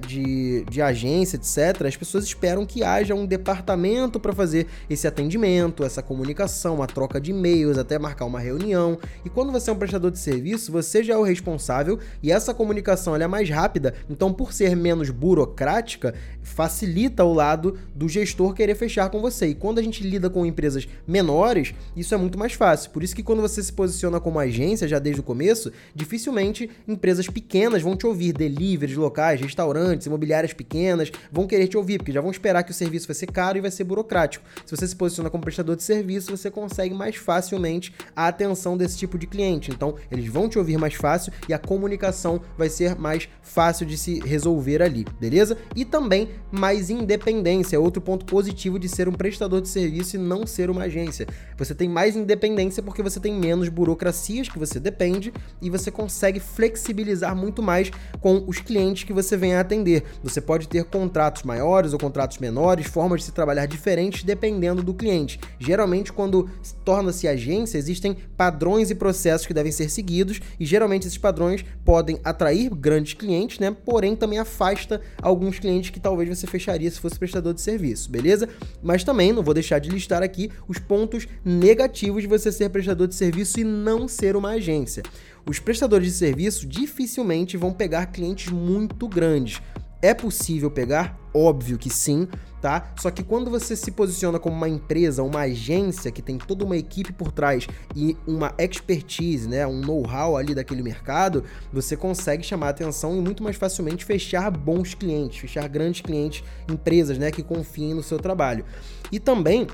De, 0.00 0.64
de 0.64 0.82
agência, 0.82 1.36
etc., 1.36 1.86
as 1.86 1.96
pessoas 1.96 2.24
esperam 2.24 2.66
que 2.66 2.82
haja 2.82 3.14
um 3.14 3.26
departamento 3.26 4.20
para 4.20 4.32
fazer 4.32 4.66
esse 4.88 5.06
atendimento, 5.06 5.84
essa 5.84 6.02
comunicação, 6.02 6.82
a 6.82 6.86
troca 6.86 7.20
de 7.20 7.30
e-mails, 7.30 7.78
até 7.78 7.98
marcar 7.98 8.24
uma 8.24 8.40
reunião. 8.40 8.98
E 9.24 9.30
quando 9.30 9.52
você 9.52 9.70
é 9.70 9.72
um 9.72 9.78
prestador 9.78 10.10
de 10.10 10.18
serviço, 10.18 10.70
você 10.70 11.02
já 11.02 11.14
é 11.14 11.16
o 11.16 11.22
responsável 11.22 11.98
e 12.22 12.30
essa 12.30 12.52
comunicação 12.52 13.16
é 13.16 13.26
mais 13.26 13.48
rápida, 13.48 13.94
então, 14.10 14.32
por 14.32 14.52
ser 14.52 14.74
menos 14.76 15.10
burocrática, 15.10 16.14
facilita 16.42 17.24
o 17.24 17.32
lado 17.32 17.78
do 17.94 18.08
gestor 18.08 18.52
querer 18.54 18.74
fechar 18.74 19.08
com 19.10 19.20
você. 19.20 19.48
E 19.48 19.54
quando 19.54 19.78
a 19.78 19.82
gente 19.82 20.02
lida 20.02 20.28
com 20.28 20.44
empresas 20.44 20.88
menores, 21.06 21.74
isso 21.96 22.14
é 22.14 22.16
muito 22.16 22.38
mais 22.38 22.52
fácil. 22.52 22.90
Por 22.90 23.02
isso 23.02 23.14
que 23.14 23.22
quando 23.22 23.40
você 23.40 23.62
se 23.62 23.72
posiciona 23.72 24.20
como 24.20 24.38
agência 24.38 24.88
já 24.88 24.98
desde 24.98 25.20
o 25.20 25.24
começo, 25.24 25.72
dificilmente 25.94 26.68
empresas 26.86 27.26
pequenas 27.28 27.82
vão 27.82 27.96
te 27.96 28.06
ouvir, 28.06 28.32
deliveries 28.32 28.96
locais, 28.96 29.40
restaurantes 29.40 29.61
restaurantes, 29.62 30.06
imobiliárias 30.06 30.52
pequenas, 30.52 31.10
vão 31.30 31.46
querer 31.46 31.68
te 31.68 31.76
ouvir, 31.76 31.98
porque 31.98 32.12
já 32.12 32.20
vão 32.20 32.30
esperar 32.30 32.62
que 32.64 32.70
o 32.70 32.74
serviço 32.74 33.06
vai 33.06 33.14
ser 33.14 33.26
caro 33.26 33.58
e 33.58 33.60
vai 33.60 33.70
ser 33.70 33.84
burocrático. 33.84 34.44
Se 34.66 34.74
você 34.74 34.86
se 34.86 34.96
posiciona 34.96 35.30
como 35.30 35.42
prestador 35.42 35.76
de 35.76 35.82
serviço, 35.82 36.36
você 36.36 36.50
consegue 36.50 36.94
mais 36.94 37.16
facilmente 37.16 37.94
a 38.14 38.26
atenção 38.26 38.76
desse 38.76 38.98
tipo 38.98 39.16
de 39.16 39.26
cliente. 39.26 39.70
Então, 39.70 39.94
eles 40.10 40.26
vão 40.26 40.48
te 40.48 40.58
ouvir 40.58 40.78
mais 40.78 40.94
fácil 40.94 41.32
e 41.48 41.54
a 41.54 41.58
comunicação 41.58 42.40
vai 42.58 42.68
ser 42.68 42.96
mais 42.96 43.28
fácil 43.42 43.86
de 43.86 43.96
se 43.96 44.20
resolver 44.20 44.82
ali, 44.82 45.04
beleza? 45.20 45.56
E 45.76 45.84
também 45.84 46.30
mais 46.50 46.90
independência, 46.90 47.80
outro 47.80 48.02
ponto 48.02 48.24
positivo 48.24 48.78
de 48.78 48.88
ser 48.88 49.08
um 49.08 49.12
prestador 49.12 49.60
de 49.60 49.68
serviço 49.68 50.16
e 50.16 50.18
não 50.18 50.46
ser 50.46 50.70
uma 50.70 50.82
agência. 50.82 51.26
Você 51.56 51.74
tem 51.74 51.88
mais 51.88 52.16
independência 52.16 52.82
porque 52.82 53.02
você 53.02 53.20
tem 53.20 53.32
menos 53.32 53.68
burocracias 53.68 54.48
que 54.48 54.58
você 54.58 54.80
depende 54.80 55.32
e 55.60 55.70
você 55.70 55.90
consegue 55.90 56.40
flexibilizar 56.40 57.36
muito 57.36 57.62
mais 57.62 57.90
com 58.20 58.44
os 58.46 58.58
clientes 58.58 59.04
que 59.04 59.12
você 59.12 59.36
vem 59.36 59.51
a 59.54 59.60
atender. 59.60 60.04
Você 60.22 60.40
pode 60.40 60.68
ter 60.68 60.84
contratos 60.84 61.42
maiores 61.42 61.92
ou 61.92 61.98
contratos 61.98 62.38
menores, 62.38 62.86
formas 62.86 63.20
de 63.20 63.26
se 63.26 63.32
trabalhar 63.32 63.66
diferentes 63.66 64.22
dependendo 64.22 64.82
do 64.82 64.94
cliente. 64.94 65.40
Geralmente, 65.58 66.12
quando 66.12 66.48
torna-se 66.84 67.28
agência, 67.28 67.78
existem 67.78 68.16
padrões 68.36 68.90
e 68.90 68.94
processos 68.94 69.46
que 69.46 69.54
devem 69.54 69.72
ser 69.72 69.88
seguidos, 69.88 70.40
e 70.58 70.64
geralmente 70.64 71.06
esses 71.06 71.18
padrões 71.18 71.64
podem 71.84 72.20
atrair 72.24 72.70
grandes 72.70 73.14
clientes, 73.14 73.58
né? 73.58 73.74
Porém, 73.84 74.16
também 74.16 74.38
afasta 74.38 75.00
alguns 75.20 75.58
clientes 75.58 75.90
que 75.90 76.00
talvez 76.00 76.28
você 76.28 76.46
fecharia 76.46 76.90
se 76.90 77.00
fosse 77.00 77.18
prestador 77.18 77.54
de 77.54 77.60
serviço, 77.60 78.10
beleza? 78.10 78.48
Mas 78.82 79.04
também 79.04 79.32
não 79.32 79.42
vou 79.42 79.54
deixar 79.54 79.78
de 79.78 79.90
listar 79.90 80.22
aqui 80.22 80.50
os 80.68 80.78
pontos 80.78 81.26
negativos 81.44 82.22
de 82.22 82.28
você 82.28 82.50
ser 82.50 82.68
prestador 82.70 83.06
de 83.06 83.14
serviço 83.14 83.60
e 83.60 83.64
não 83.64 84.08
ser 84.08 84.36
uma 84.36 84.50
agência 84.50 85.02
os 85.46 85.58
prestadores 85.58 86.06
de 86.08 86.12
serviço 86.14 86.66
dificilmente 86.66 87.56
vão 87.56 87.72
pegar 87.72 88.06
clientes 88.06 88.52
muito 88.52 89.08
grandes. 89.08 89.60
É 90.00 90.12
possível 90.12 90.68
pegar? 90.70 91.16
Óbvio 91.32 91.78
que 91.78 91.88
sim, 91.88 92.26
tá? 92.60 92.92
Só 92.98 93.08
que 93.08 93.22
quando 93.22 93.50
você 93.50 93.76
se 93.76 93.92
posiciona 93.92 94.38
como 94.38 94.56
uma 94.56 94.68
empresa, 94.68 95.22
uma 95.22 95.42
agência 95.42 96.10
que 96.10 96.20
tem 96.20 96.38
toda 96.38 96.64
uma 96.64 96.76
equipe 96.76 97.12
por 97.12 97.30
trás 97.30 97.68
e 97.94 98.16
uma 98.26 98.52
expertise, 98.58 99.48
né, 99.48 99.64
um 99.64 99.80
know-how 99.80 100.36
ali 100.36 100.56
daquele 100.56 100.82
mercado, 100.82 101.44
você 101.72 101.96
consegue 101.96 102.42
chamar 102.42 102.70
atenção 102.70 103.16
e 103.16 103.20
muito 103.20 103.44
mais 103.44 103.54
facilmente 103.54 104.04
fechar 104.04 104.50
bons 104.50 104.92
clientes, 104.92 105.38
fechar 105.38 105.68
grandes 105.68 106.00
clientes, 106.00 106.42
empresas, 106.68 107.16
né, 107.16 107.30
que 107.30 107.42
confiem 107.42 107.94
no 107.94 108.02
seu 108.02 108.18
trabalho. 108.18 108.64
E 109.10 109.20
também 109.20 109.68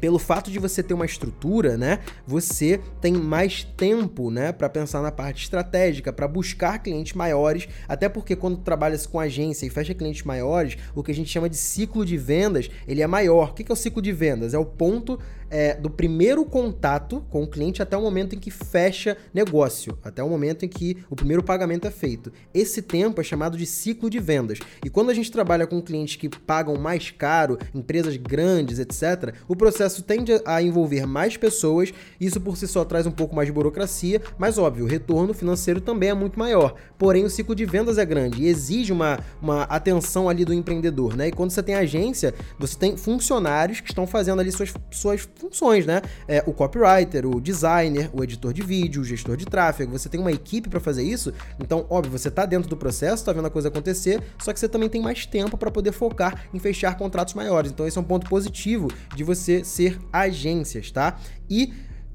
pelo 0.00 0.18
fato 0.18 0.50
de 0.50 0.58
você 0.58 0.82
ter 0.82 0.94
uma 0.94 1.06
estrutura, 1.06 1.76
né, 1.76 2.00
você 2.26 2.80
tem 3.00 3.12
mais 3.12 3.64
tempo, 3.64 4.30
né, 4.30 4.52
para 4.52 4.68
pensar 4.68 5.02
na 5.02 5.12
parte 5.12 5.44
estratégica, 5.44 6.12
para 6.12 6.26
buscar 6.26 6.78
clientes 6.78 7.14
maiores, 7.14 7.68
até 7.88 8.08
porque 8.08 8.34
quando 8.36 8.58
trabalha 8.58 8.98
com 9.10 9.18
agência 9.18 9.64
e 9.64 9.70
fecha 9.70 9.94
clientes 9.94 10.22
maiores, 10.22 10.76
o 10.94 11.02
que 11.02 11.10
a 11.10 11.14
gente 11.14 11.30
chama 11.30 11.48
de 11.48 11.56
ciclo 11.56 12.04
de 12.04 12.16
vendas, 12.16 12.70
ele 12.86 13.00
é 13.00 13.06
maior. 13.06 13.50
O 13.50 13.54
que 13.54 13.70
é 13.70 13.72
o 13.72 13.76
ciclo 13.76 14.02
de 14.02 14.12
vendas? 14.12 14.52
É 14.54 14.58
o 14.58 14.66
ponto 14.66 15.18
é, 15.52 15.74
do 15.74 15.90
primeiro 15.90 16.46
contato 16.46 17.24
com 17.28 17.42
o 17.42 17.46
cliente 17.46 17.82
até 17.82 17.94
o 17.94 18.00
momento 18.00 18.34
em 18.34 18.38
que 18.38 18.50
fecha 18.50 19.18
negócio, 19.34 19.98
até 20.02 20.22
o 20.22 20.28
momento 20.28 20.64
em 20.64 20.68
que 20.68 20.96
o 21.10 21.14
primeiro 21.14 21.42
pagamento 21.42 21.86
é 21.86 21.90
feito. 21.90 22.32
Esse 22.54 22.80
tempo 22.80 23.20
é 23.20 23.24
chamado 23.24 23.56
de 23.56 23.66
ciclo 23.66 24.08
de 24.08 24.18
vendas. 24.18 24.58
E 24.82 24.88
quando 24.88 25.10
a 25.10 25.14
gente 25.14 25.30
trabalha 25.30 25.66
com 25.66 25.82
clientes 25.82 26.16
que 26.16 26.28
pagam 26.28 26.76
mais 26.76 27.10
caro, 27.10 27.58
empresas 27.74 28.16
grandes, 28.16 28.78
etc., 28.78 29.34
o 29.46 29.54
processo 29.54 29.81
tende 30.02 30.32
a 30.44 30.62
envolver 30.62 31.06
mais 31.06 31.36
pessoas, 31.36 31.92
isso 32.20 32.40
por 32.40 32.56
si 32.56 32.66
só 32.66 32.84
traz 32.84 33.06
um 33.06 33.10
pouco 33.10 33.34
mais 33.34 33.46
de 33.46 33.52
burocracia, 33.52 34.20
mas 34.38 34.58
óbvio, 34.58 34.84
o 34.84 34.88
retorno 34.88 35.34
financeiro 35.34 35.80
também 35.80 36.10
é 36.10 36.14
muito 36.14 36.38
maior. 36.38 36.74
Porém, 36.98 37.24
o 37.24 37.30
ciclo 37.30 37.54
de 37.54 37.64
vendas 37.64 37.98
é 37.98 38.04
grande 38.04 38.42
e 38.42 38.46
exige 38.46 38.92
uma, 38.92 39.18
uma 39.40 39.62
atenção 39.64 40.28
ali 40.28 40.44
do 40.44 40.52
empreendedor, 40.52 41.16
né? 41.16 41.28
E 41.28 41.32
quando 41.32 41.50
você 41.50 41.62
tem 41.62 41.74
agência, 41.74 42.34
você 42.58 42.76
tem 42.76 42.96
funcionários 42.96 43.80
que 43.80 43.90
estão 43.90 44.06
fazendo 44.06 44.40
ali 44.40 44.52
suas, 44.52 44.72
suas 44.90 45.28
funções, 45.36 45.86
né? 45.86 46.02
É, 46.28 46.42
o 46.46 46.52
copywriter, 46.52 47.26
o 47.26 47.40
designer, 47.40 48.10
o 48.12 48.22
editor 48.22 48.52
de 48.52 48.62
vídeo, 48.62 49.02
o 49.02 49.04
gestor 49.04 49.36
de 49.36 49.46
tráfego. 49.46 49.98
Você 49.98 50.08
tem 50.08 50.20
uma 50.20 50.32
equipe 50.32 50.68
para 50.68 50.80
fazer 50.80 51.02
isso, 51.02 51.32
então, 51.58 51.86
óbvio, 51.90 52.16
você 52.16 52.30
tá 52.30 52.46
dentro 52.46 52.68
do 52.68 52.76
processo, 52.76 53.24
tá 53.24 53.32
vendo 53.32 53.46
a 53.46 53.50
coisa 53.50 53.68
acontecer, 53.68 54.22
só 54.38 54.52
que 54.52 54.60
você 54.60 54.68
também 54.68 54.88
tem 54.88 55.00
mais 55.00 55.26
tempo 55.26 55.56
para 55.56 55.70
poder 55.70 55.92
focar 55.92 56.46
em 56.52 56.58
fechar 56.58 56.96
contratos 56.96 57.34
maiores. 57.34 57.70
Então, 57.70 57.86
esse 57.86 57.98
é 57.98 58.00
um 58.00 58.04
ponto 58.04 58.28
positivo 58.28 58.88
de 59.14 59.24
você 59.24 59.64
ser 59.72 59.98
agências, 60.12 60.90
tá? 60.90 61.18
E 61.48 61.72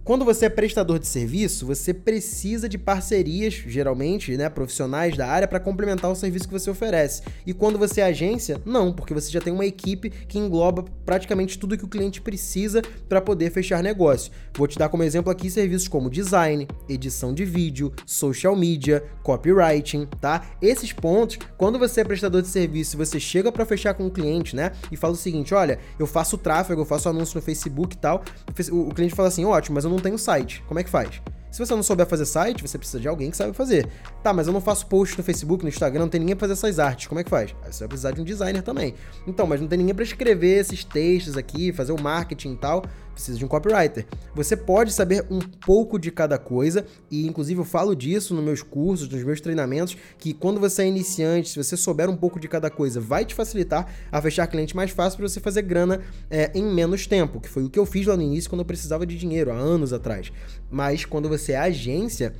Quando 0.08 0.24
você 0.24 0.46
é 0.46 0.50
prestador 0.50 1.00
de 1.00 1.06
serviço, 1.06 1.66
você 1.66 1.94
precisa 1.94 2.70
de 2.70 2.78
parcerias, 2.78 3.56
geralmente, 3.68 4.38
né, 4.38 4.48
profissionais 4.48 5.18
da 5.18 5.28
área 5.28 5.50
para 5.50 5.60
complementar 5.60 6.10
o 6.10 6.16
serviço 6.16 6.48
que 6.48 6.54
você 6.54 6.70
oferece. 6.70 7.24
E 7.46 7.54
quando 7.54 7.78
você 7.78 8.00
é 8.00 8.06
agência, 8.06 8.62
não, 8.64 8.94
porque 8.94 9.14
você 9.14 9.30
já 9.30 9.42
tem 9.42 9.52
uma 9.52 9.66
equipe 9.66 10.10
que 10.10 10.40
engloba 10.40 10.86
praticamente 11.06 11.60
tudo 11.60 11.78
que 11.78 11.84
o 11.84 11.90
cliente 11.90 12.22
precisa 12.22 12.82
para 13.10 13.20
poder 13.20 13.52
fechar 13.52 13.84
negócio. 13.84 14.32
Vou 14.56 14.66
te 14.66 14.80
dar 14.80 14.88
como 14.88 15.04
exemplo 15.04 15.30
aqui 15.30 15.52
serviços 15.52 15.90
como 15.90 16.10
design, 16.10 16.66
edição 16.88 17.34
de 17.34 17.44
vídeo, 17.44 17.92
social 18.06 18.56
media, 18.56 19.04
copywriting, 19.24 20.08
tá? 20.22 20.52
Esses 20.62 20.94
pontos, 20.94 21.38
quando 21.58 21.78
você 21.78 22.00
é 22.00 22.06
prestador 22.06 22.42
de 22.42 22.48
serviço, 22.48 22.96
você 22.96 23.20
chega 23.20 23.52
para 23.52 23.66
fechar 23.66 23.94
com 23.94 24.08
o 24.08 24.12
cliente, 24.12 24.56
né, 24.56 24.72
e 24.90 24.96
fala 24.96 25.16
o 25.16 25.18
seguinte, 25.18 25.54
olha, 25.54 25.80
eu 26.00 26.08
faço 26.08 26.38
tráfego, 26.38 26.80
eu 26.80 26.86
faço 26.86 27.10
anúncio 27.10 27.38
no 27.38 27.42
Facebook 27.42 27.98
e 27.98 28.00
tal, 28.00 28.24
o 28.72 28.94
cliente 28.94 29.14
fala 29.14 29.28
assim, 29.28 29.44
ótimo, 29.44 29.76
mas 29.76 29.84
eu 29.84 29.90
não 29.90 29.97
não 29.98 30.04
tenho 30.04 30.18
site. 30.18 30.64
Como 30.68 30.80
é 30.80 30.84
que 30.84 30.90
faz? 30.90 31.22
Se 31.52 31.60
você 31.60 31.74
não 31.74 31.84
souber 31.84 32.06
fazer 32.06 32.26
site, 32.26 32.62
você 32.62 32.78
precisa 32.78 33.00
de 33.00 33.08
alguém 33.08 33.32
que 33.32 33.38
sabe 33.38 33.54
fazer. 33.54 33.88
Tá, 34.22 34.34
mas 34.34 34.48
eu 34.48 34.54
não 34.54 34.62
faço 34.62 34.86
post 34.88 35.18
no 35.18 35.24
Facebook, 35.24 35.64
no 35.64 35.70
Instagram, 35.70 36.02
não 36.02 36.10
tem 36.10 36.20
ninguém 36.20 36.36
pra 36.36 36.48
fazer 36.48 36.54
essas 36.54 36.80
artes. 36.80 37.08
Como 37.08 37.20
é 37.20 37.24
que 37.24 37.30
faz? 37.30 37.56
Aí 37.64 37.72
você 37.72 37.80
vai 37.80 37.88
precisar 37.88 38.12
de 38.12 38.22
um 38.22 38.24
designer 38.24 38.62
também. 38.62 38.94
Então, 39.26 39.48
mas 39.48 39.62
não 39.62 39.68
tem 39.68 39.78
ninguém 39.78 39.96
para 39.96 40.04
escrever 40.04 40.60
esses 40.60 40.84
textos 40.84 41.38
aqui, 41.38 41.72
fazer 41.72 41.94
o 41.94 42.02
marketing 42.02 42.54
e 42.54 42.58
tal 42.58 42.84
precisa 43.18 43.38
de 43.38 43.44
um 43.44 43.48
copywriter. 43.48 44.06
Você 44.36 44.56
pode 44.56 44.94
saber 44.94 45.26
um 45.30 45.40
pouco 45.40 45.98
de 45.98 46.12
cada 46.12 46.38
coisa 46.38 46.86
e 47.10 47.26
inclusive 47.26 47.60
eu 47.60 47.66
falo 47.66 47.96
disso 47.96 48.36
nos 48.36 48.44
meus 48.44 48.62
cursos, 48.62 49.10
nos 49.10 49.24
meus 49.24 49.42
treinamentos, 49.42 49.98
que 50.20 50.34
quando 50.34 50.60
você 50.60 50.84
é 50.84 50.88
iniciante, 50.88 51.50
se 51.50 51.62
você 51.62 51.76
souber 51.76 52.10
um 52.10 52.16
pouco 52.16 52.40
de 52.40 52.48
cada 52.48 52.70
coisa, 52.70 53.02
vai 53.02 53.26
te 53.26 53.34
facilitar 53.34 53.92
a 54.12 54.22
fechar 54.22 54.46
cliente 54.46 54.76
mais 54.76 54.92
fácil 54.92 55.18
para 55.18 55.28
você 55.28 55.40
fazer 55.40 55.64
grana 55.64 56.02
é, 56.30 56.52
em 56.54 56.64
menos 56.64 57.08
tempo, 57.08 57.42
que 57.42 57.50
foi 57.50 57.64
o 57.64 57.70
que 57.70 57.80
eu 57.80 57.86
fiz 57.86 58.06
lá 58.06 58.16
no 58.16 58.22
início 58.22 58.50
quando 58.50 58.62
eu 58.62 58.66
precisava 58.66 59.06
de 59.06 59.18
dinheiro, 59.18 59.52
há 59.52 59.56
anos 59.56 59.92
atrás. 59.92 60.32
Mas 60.70 61.04
quando 61.04 61.28
você 61.28 61.37
é 61.54 61.58
agência, 61.58 62.34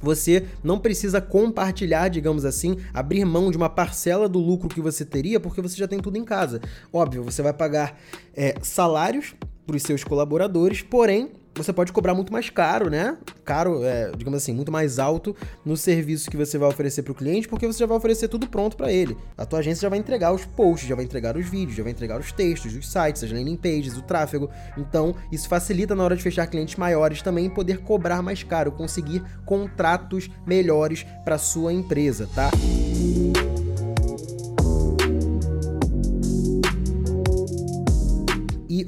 você 0.00 0.46
não 0.62 0.78
precisa 0.78 1.20
compartilhar, 1.20 2.08
digamos 2.08 2.44
assim, 2.44 2.76
abrir 2.94 3.24
mão 3.24 3.50
de 3.50 3.56
uma 3.56 3.68
parcela 3.68 4.28
do 4.28 4.38
lucro 4.38 4.68
que 4.68 4.80
você 4.80 5.04
teria, 5.04 5.40
porque 5.40 5.60
você 5.60 5.76
já 5.76 5.88
tem 5.88 5.98
tudo 5.98 6.16
em 6.16 6.24
casa. 6.24 6.60
Óbvio, 6.92 7.22
você 7.22 7.42
vai 7.42 7.52
pagar 7.52 7.98
é, 8.34 8.54
salários 8.62 9.34
para 9.66 9.76
os 9.76 9.82
seus 9.82 10.04
colaboradores, 10.04 10.82
porém 10.82 11.32
você 11.58 11.72
pode 11.72 11.92
cobrar 11.92 12.14
muito 12.14 12.32
mais 12.32 12.48
caro, 12.48 12.88
né? 12.88 13.16
Caro, 13.44 13.84
é, 13.84 14.10
digamos 14.16 14.42
assim, 14.42 14.52
muito 14.52 14.72
mais 14.72 14.98
alto 14.98 15.36
no 15.64 15.76
serviço 15.76 16.30
que 16.30 16.36
você 16.36 16.56
vai 16.56 16.68
oferecer 16.68 17.02
para 17.02 17.12
o 17.12 17.14
cliente, 17.14 17.48
porque 17.48 17.66
você 17.66 17.80
já 17.80 17.86
vai 17.86 17.96
oferecer 17.96 18.28
tudo 18.28 18.48
pronto 18.48 18.76
para 18.76 18.92
ele. 18.92 19.16
A 19.36 19.44
tua 19.44 19.58
agência 19.58 19.82
já 19.82 19.88
vai 19.88 19.98
entregar 19.98 20.32
os 20.32 20.44
posts, 20.44 20.88
já 20.88 20.94
vai 20.94 21.04
entregar 21.04 21.36
os 21.36 21.46
vídeos, 21.46 21.76
já 21.76 21.82
vai 21.82 21.92
entregar 21.92 22.18
os 22.18 22.32
textos, 22.32 22.74
os 22.74 22.90
sites, 22.90 23.24
as 23.24 23.30
landing 23.30 23.56
pages, 23.56 23.96
o 23.96 24.02
tráfego. 24.02 24.48
Então, 24.76 25.14
isso 25.30 25.48
facilita 25.48 25.94
na 25.94 26.04
hora 26.04 26.16
de 26.16 26.22
fechar 26.22 26.46
clientes 26.46 26.76
maiores 26.76 27.20
também 27.20 27.50
poder 27.50 27.78
cobrar 27.82 28.22
mais 28.22 28.42
caro, 28.42 28.72
conseguir 28.72 29.22
contratos 29.44 30.30
melhores 30.46 31.04
para 31.24 31.38
sua 31.38 31.72
empresa, 31.72 32.28
tá? 32.34 32.50
Música 32.98 33.57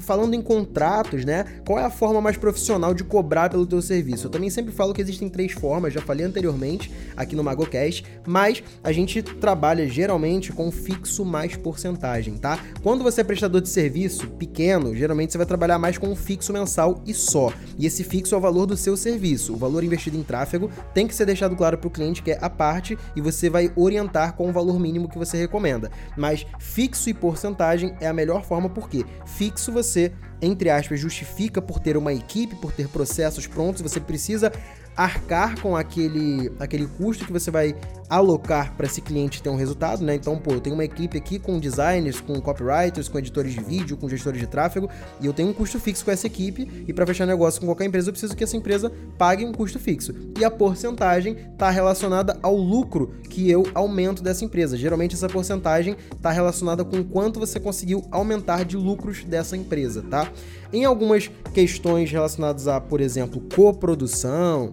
falando 0.01 0.35
em 0.35 0.43
contratos, 0.43 1.25
né? 1.25 1.45
Qual 1.67 1.79
é 1.79 1.85
a 1.85 1.91
forma 1.91 2.21
mais 2.21 2.37
profissional 2.37 2.95
de 2.95 3.05
cobrar 3.05 3.51
pelo 3.51 3.67
teu 3.67 3.81
serviço? 3.83 4.27
Eu 4.27 4.31
também 4.31 4.51
sempre 4.51 4.73
falo 4.73 4.93
que 4.93 5.01
existem 5.01 5.29
três 5.29 5.53
formas, 5.53 5.93
já 5.93 6.01
falei 6.01 6.25
anteriormente 6.25 6.91
aqui 7.17 7.37
no 7.37 7.45
MagoCast, 7.45 8.05
mas 8.27 8.63
a 8.83 8.93
gente 8.93 9.23
trabalha 9.23 9.89
geralmente 9.89 10.53
com 10.53 10.71
fixo 10.71 11.25
mais 11.25 11.57
porcentagem, 11.57 12.37
tá? 12.37 12.59
Quando 12.83 13.05
você 13.05 13.21
é 13.21 13.25
prestador 13.25 13.61
de 13.61 13.69
serviço 13.69 14.27
pequeno, 14.29 14.95
geralmente 14.95 15.33
você 15.33 15.39
vai 15.39 15.47
trabalhar 15.47 15.79
mais 15.79 15.99
com 15.99 16.09
um 16.09 16.17
fixo 16.17 16.53
mensal 16.53 17.03
e 17.07 17.15
só. 17.15 17.53
E 17.79 17.87
esse 17.87 18.05
fixo 18.05 18.35
é 18.35 18.39
o 18.39 18.41
valor 18.41 18.67
do 18.67 18.77
seu 18.77 18.97
serviço. 18.97 19.55
O 19.55 19.57
valor 19.57 19.85
investido 19.85 20.17
em 20.17 20.23
tráfego 20.23 20.71
tem 20.95 21.07
que 21.07 21.15
ser 21.15 21.27
deixado 21.27 21.57
claro 21.57 21.79
para 21.79 21.89
o 21.89 21.91
cliente 21.91 22.23
que 22.23 22.33
é 22.33 22.39
a 22.41 22.49
parte 22.49 22.99
e 23.15 23.21
você 23.21 23.51
vai 23.51 23.71
orientar 23.77 24.35
com 24.35 24.49
o 24.49 24.53
valor 24.53 24.79
mínimo 24.79 25.09
que 25.09 25.19
você 25.19 25.37
recomenda. 25.37 25.91
Mas 26.17 26.47
fixo 26.59 27.09
e 27.11 27.15
porcentagem 27.15 27.95
é 28.01 28.07
a 28.07 28.13
melhor 28.13 28.45
forma 28.45 28.69
porque 28.69 29.05
fixo 29.27 29.73
você, 29.73 29.90
entre 30.43 30.71
aspas, 30.71 31.01
justifica 31.01 31.61
por 31.61 31.79
ter 31.79 31.97
uma 31.97 32.13
equipe, 32.13 32.55
por 32.57 32.73
ter 32.73 32.89
processos 32.89 33.47
prontos, 33.47 33.83
você 33.83 34.01
precisa 34.01 34.53
arcar 34.97 35.61
com 35.61 35.77
aquele, 35.77 36.53
aquele 36.59 36.87
custo 36.87 37.25
que 37.25 37.33
você 37.33 37.51
vai 37.51 37.75
alocar 38.11 38.75
para 38.77 38.87
esse 38.87 39.01
cliente 39.01 39.41
ter 39.41 39.49
um 39.49 39.57
resultado, 39.57 40.05
né? 40.05 40.17
Então, 40.17 40.37
pô, 40.37 40.53
eu 40.53 40.61
tenho 40.61 40.75
uma 40.75 40.85
equipe 40.85 41.17
aqui 41.17 41.39
com 41.39 41.61
designers, 41.61 42.21
com 42.21 42.41
copywriters, 42.41 43.09
com 43.09 43.19
editores 43.19 43.55
de 43.55 43.61
vídeo, 43.61 43.97
com 43.97 44.09
gestores 44.09 44.41
de 44.41 44.49
tráfego, 44.49 44.91
e 45.21 45.27
eu 45.27 45.33
tenho 45.33 45.51
um 45.51 45.53
custo 45.53 45.79
fixo 45.79 46.05
com 46.05 46.11
essa 46.11 46.27
equipe, 46.27 46.85
e 46.89 46.93
para 46.93 47.07
fechar 47.07 47.25
negócio 47.25 47.61
com 47.61 47.67
qualquer 47.67 47.85
empresa, 47.85 48.09
eu 48.09 48.13
preciso 48.13 48.37
que 48.37 48.43
essa 48.43 48.57
empresa 48.57 48.93
pague 49.17 49.45
um 49.45 49.53
custo 49.53 49.79
fixo. 49.79 50.13
E 50.39 50.45
a 50.45 50.51
porcentagem 50.51 51.37
está 51.53 51.71
relacionada 51.71 52.37
ao 52.43 52.57
lucro 52.57 53.15
que 53.29 53.49
eu 53.49 53.65
aumento 53.75 54.23
dessa 54.25 54.45
empresa. 54.45 54.77
Geralmente 54.77 55.15
essa 55.15 55.29
porcentagem 55.29 55.97
está 56.13 56.33
relacionada 56.33 56.85
com 56.85 57.05
quanto 57.05 57.39
você 57.39 57.61
conseguiu 57.61 58.05
aumentar 58.11 58.65
de 58.65 58.77
lucros 58.77 59.23
dessa 59.23 59.57
empresa, 59.57 60.03
tá? 60.03 60.31
Em 60.73 60.85
algumas 60.85 61.31
questões 61.53 62.11
relacionadas 62.11 62.69
a, 62.69 62.81
por 62.81 63.01
exemplo, 63.01 63.43
coprodução, 63.55 64.73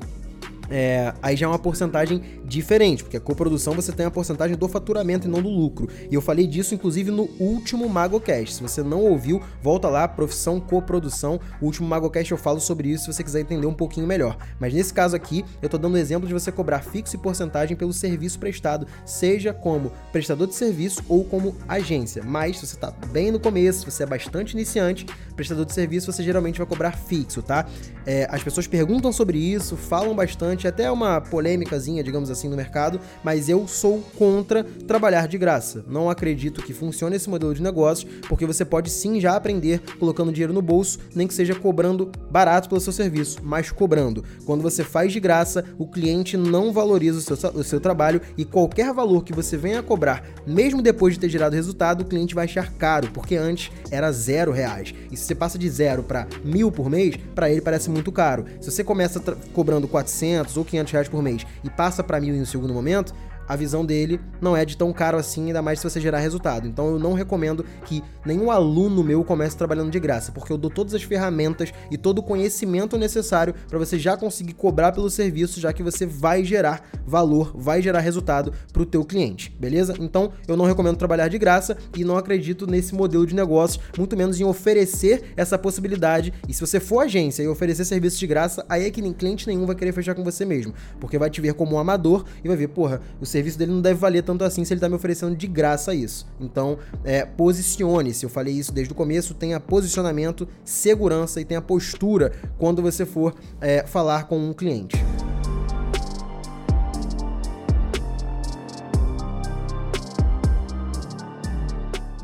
é, 0.70 1.14
aí 1.22 1.36
já 1.36 1.46
é 1.46 1.50
uma 1.50 1.60
porcentagem 1.60 2.22
diferente, 2.46 3.04
porque 3.04 3.18
a 3.18 3.22
coprodução 3.22 3.74
você 3.74 3.92
tem 3.92 4.06
a 4.06 4.12
porcentagem 4.12 4.56
do 4.58 4.68
faturamento 4.68 5.28
e 5.28 5.32
não 5.32 5.42
do 5.42 5.50
lucro. 5.50 5.88
E 6.10 6.16
eu 6.16 6.22
falei 6.22 6.48
disso, 6.48 6.74
inclusive, 6.74 7.12
no 7.12 7.30
último 7.40 7.88
MagoCast. 7.90 8.56
Se 8.56 8.62
você 8.62 8.84
não 8.84 9.02
ouviu, 9.02 9.42
volta 9.62 9.88
lá, 9.90 10.08
profissão 10.08 10.60
coprodução. 10.60 11.40
O 11.62 11.66
último 11.66 11.88
MagoCast 11.88 12.32
eu 12.32 12.38
falo 12.38 12.60
sobre 12.60 12.90
isso 12.90 13.06
se 13.06 13.14
você 13.14 13.24
quiser 13.24 13.42
entender 13.42 13.68
um 13.68 13.74
pouquinho 13.74 14.08
melhor. 14.08 14.38
Mas 14.60 14.74
nesse 14.74 14.94
caso 14.94 15.16
aqui, 15.16 15.46
eu 15.62 15.70
tô 15.70 15.78
dando 15.78 15.96
um 15.96 15.98
exemplo 15.98 16.28
de 16.28 16.34
você 16.34 16.52
cobrar 16.52 16.80
fixo 16.80 17.16
e 17.16 17.20
porcentagem 17.20 17.76
pelo 17.76 17.94
serviço 17.94 18.40
prestado, 18.40 18.88
seja 19.06 19.54
como 19.54 19.92
prestador 20.12 20.48
de 20.48 20.56
serviço 20.56 21.04
ou 21.08 21.24
como 21.24 21.56
agência. 21.68 22.24
Mas 22.24 22.58
se 22.58 22.68
você 22.68 22.78
tá 22.78 22.92
bem 23.12 23.32
no 23.32 23.40
começo, 23.40 23.80
se 23.80 23.92
você 23.92 24.04
é 24.04 24.06
bastante 24.06 24.54
iniciante, 24.54 25.06
prestador 25.36 25.66
de 25.66 25.74
serviço, 25.74 26.12
você 26.12 26.24
geralmente 26.24 26.58
vai 26.58 26.68
cobrar 26.68 26.92
fixo, 26.92 27.42
tá? 27.42 27.66
É, 28.06 28.28
as 28.30 28.42
pessoas 28.44 28.68
perguntam 28.68 29.12
sobre 29.12 29.38
isso, 29.38 29.76
falam 29.76 30.16
bastante 30.16 30.57
bastante, 30.58 30.68
até 30.68 30.92
uma 30.92 31.22
polêmicazinha, 31.22 32.04
digamos 32.04 32.32
assim, 32.32 32.50
no 32.50 32.56
mercado, 32.56 33.00
mas 33.24 33.48
eu 33.48 33.68
sou 33.68 34.02
contra 34.18 34.64
trabalhar 34.64 35.28
de 35.28 35.38
graça. 35.38 35.86
Não 35.88 36.10
acredito 36.10 36.64
que 36.64 36.74
funcione 36.74 37.16
esse 37.16 37.30
modelo 37.30 37.54
de 37.54 37.62
negócios, 37.62 38.10
porque 38.28 38.46
você 38.46 38.66
pode 38.66 38.90
sim 38.90 39.22
já 39.22 39.36
aprender 39.36 39.80
colocando 40.00 40.32
dinheiro 40.32 40.54
no 40.54 40.62
bolso, 40.62 41.00
nem 41.14 41.28
que 41.28 41.34
seja 41.34 41.54
cobrando 41.54 42.12
barato 42.32 42.68
pelo 42.68 42.82
seu 42.82 42.92
serviço, 42.92 43.40
mas 43.44 43.72
cobrando. 43.72 44.24
Quando 44.46 44.62
você 44.62 44.84
faz 44.84 45.14
de 45.14 45.20
graça, 45.20 45.64
o 45.78 45.88
cliente 45.88 46.36
não 46.36 46.74
valoriza 46.74 47.20
o 47.20 47.38
seu, 47.38 47.52
o 47.52 47.64
seu 47.64 47.80
trabalho 47.80 48.22
e 48.38 48.44
qualquer 48.44 48.92
valor 48.94 49.24
que 49.24 49.34
você 49.34 49.56
venha 49.56 49.80
a 49.80 49.84
cobrar, 49.84 50.24
mesmo 50.46 50.82
depois 50.82 51.14
de 51.14 51.20
ter 51.20 51.30
gerado 51.30 51.56
resultado, 51.56 52.02
o 52.02 52.06
cliente 52.06 52.34
vai 52.34 52.46
achar 52.46 52.72
caro, 52.74 53.10
porque 53.14 53.36
antes 53.36 53.72
era 53.92 54.12
zero 54.12 54.52
reais. 54.52 54.94
E 55.12 55.18
se 55.18 55.26
você 55.26 55.36
passa 55.36 55.58
de 55.58 55.70
zero 55.70 56.04
para 56.04 56.28
mil 56.44 56.72
por 56.72 56.90
mês, 56.90 57.16
para 57.36 57.50
ele 57.50 57.62
parece 57.62 57.90
muito 57.90 58.12
caro. 58.12 58.46
Se 58.60 58.72
você 58.72 58.84
começa 58.84 59.20
cobrando 59.54 59.88
400, 59.88 60.47
400 60.48 60.58
ou 60.58 60.66
500 60.66 60.92
reais 60.94 61.10
por 61.10 61.22
mês 61.22 61.46
e 61.64 61.70
passa 61.70 62.04
para 62.04 62.20
mil 62.20 62.34
em 62.36 62.42
um 62.42 62.46
segundo 62.46 62.74
momento, 62.74 63.14
a 63.48 63.56
visão 63.56 63.86
dele 63.86 64.20
não 64.42 64.56
é 64.56 64.66
de 64.66 64.78
tão 64.78 64.92
caro 64.92 65.18
assim, 65.18 65.48
ainda 65.48 65.62
mais 65.62 65.80
se 65.80 65.90
você 65.90 66.00
gerar 66.00 66.20
resultado. 66.20 66.68
Então 66.68 66.90
eu 66.90 67.00
não 67.00 67.14
recomendo 67.14 67.66
que 67.86 68.04
nenhum 68.26 68.52
aluno 68.52 69.04
meu 69.04 69.24
comece 69.24 69.58
trabalhando 69.58 69.92
de 69.92 70.00
graça, 70.00 70.32
porque 70.32 70.52
eu 70.52 70.58
dou 70.58 70.70
todas 70.70 70.94
as 70.94 71.04
ferramentas 71.04 71.72
e 71.90 71.98
todo 71.98 72.20
o 72.20 72.24
conhecimento 72.24 72.98
necessário 72.98 73.54
para 73.68 73.80
você 73.80 73.98
já 73.98 74.18
conseguir 74.18 74.54
cobrar 74.54 74.92
pelo 74.92 75.10
serviço, 75.10 75.60
já 75.60 75.72
que 75.72 75.84
você 75.84 76.06
vai 76.06 76.44
gerar 76.44 76.90
valor, 77.06 77.54
vai 77.56 77.82
gerar 77.82 78.00
resultado 78.00 78.54
para 78.72 78.82
o 78.82 78.86
teu 78.86 79.04
cliente, 79.06 79.56
beleza? 79.60 79.96
Então 80.00 80.32
eu 80.48 80.58
não 80.58 80.66
recomendo 80.66 80.98
trabalhar 80.98 81.28
de 81.28 81.38
graça 81.38 81.78
e 81.96 82.04
não 82.04 82.18
acredito 82.18 82.68
nesse 82.68 82.94
modelo 82.94 83.26
de 83.26 83.36
negócio, 83.36 83.80
muito 83.98 84.18
menos 84.18 84.40
em 84.40 84.44
oferecer 84.44 85.34
essa 85.36 85.58
possibilidade. 85.58 86.34
E 86.48 86.54
se 86.54 86.62
você 86.62 86.80
for 86.80 87.00
agência 87.00 87.44
e 87.44 87.48
oferecer 87.48 87.86
serviço 87.86 88.20
de 88.20 88.28
graça, 88.28 88.66
aí 88.68 88.86
é 88.86 88.92
que 88.92 89.02
nem 89.02 89.14
cliente 89.14 89.48
nenhum 89.48 89.66
vai 89.66 89.76
querer 89.76 89.92
fechar 89.92 90.16
com 90.16 90.24
você 90.24 90.46
mesmo, 90.46 90.74
porque 91.00 91.18
vai 91.18 91.30
te 91.30 91.42
ver 91.42 91.54
como 91.54 91.76
um 91.76 91.80
amador 91.80 92.26
e 92.44 92.48
vai 92.48 92.58
ver, 92.58 92.68
porra, 92.68 93.02
o 93.20 93.26
serviço 93.38 93.58
dele 93.58 93.72
não 93.72 93.82
deve 93.82 94.00
valer 94.00 94.24
tanto 94.24 94.44
assim 94.44 94.66
se 94.66 94.74
ele 94.74 94.82
tá 94.82 94.90
me 94.90 94.96
oferecendo 94.96 95.36
de 95.36 95.48
graça 95.48 95.94
isso. 95.94 96.28
Então, 96.40 96.80
é, 97.04 97.24
posicione-se. 97.24 98.26
Eu 98.26 98.30
falei 98.30 98.54
isso 98.54 98.74
desde 98.74 98.92
o 98.92 98.96
começo. 98.96 99.34
Tenha 99.36 99.60
posicionamento, 99.60 100.48
segurança 100.64 101.40
e 101.40 101.46
tenha 101.46 101.62
postura 101.62 102.32
quando 102.58 102.82
você 102.82 103.06
for 103.06 103.36
é, 103.62 103.86
falar 103.86 104.24
com 104.24 104.40
um 104.40 104.54
cliente. 104.54 104.98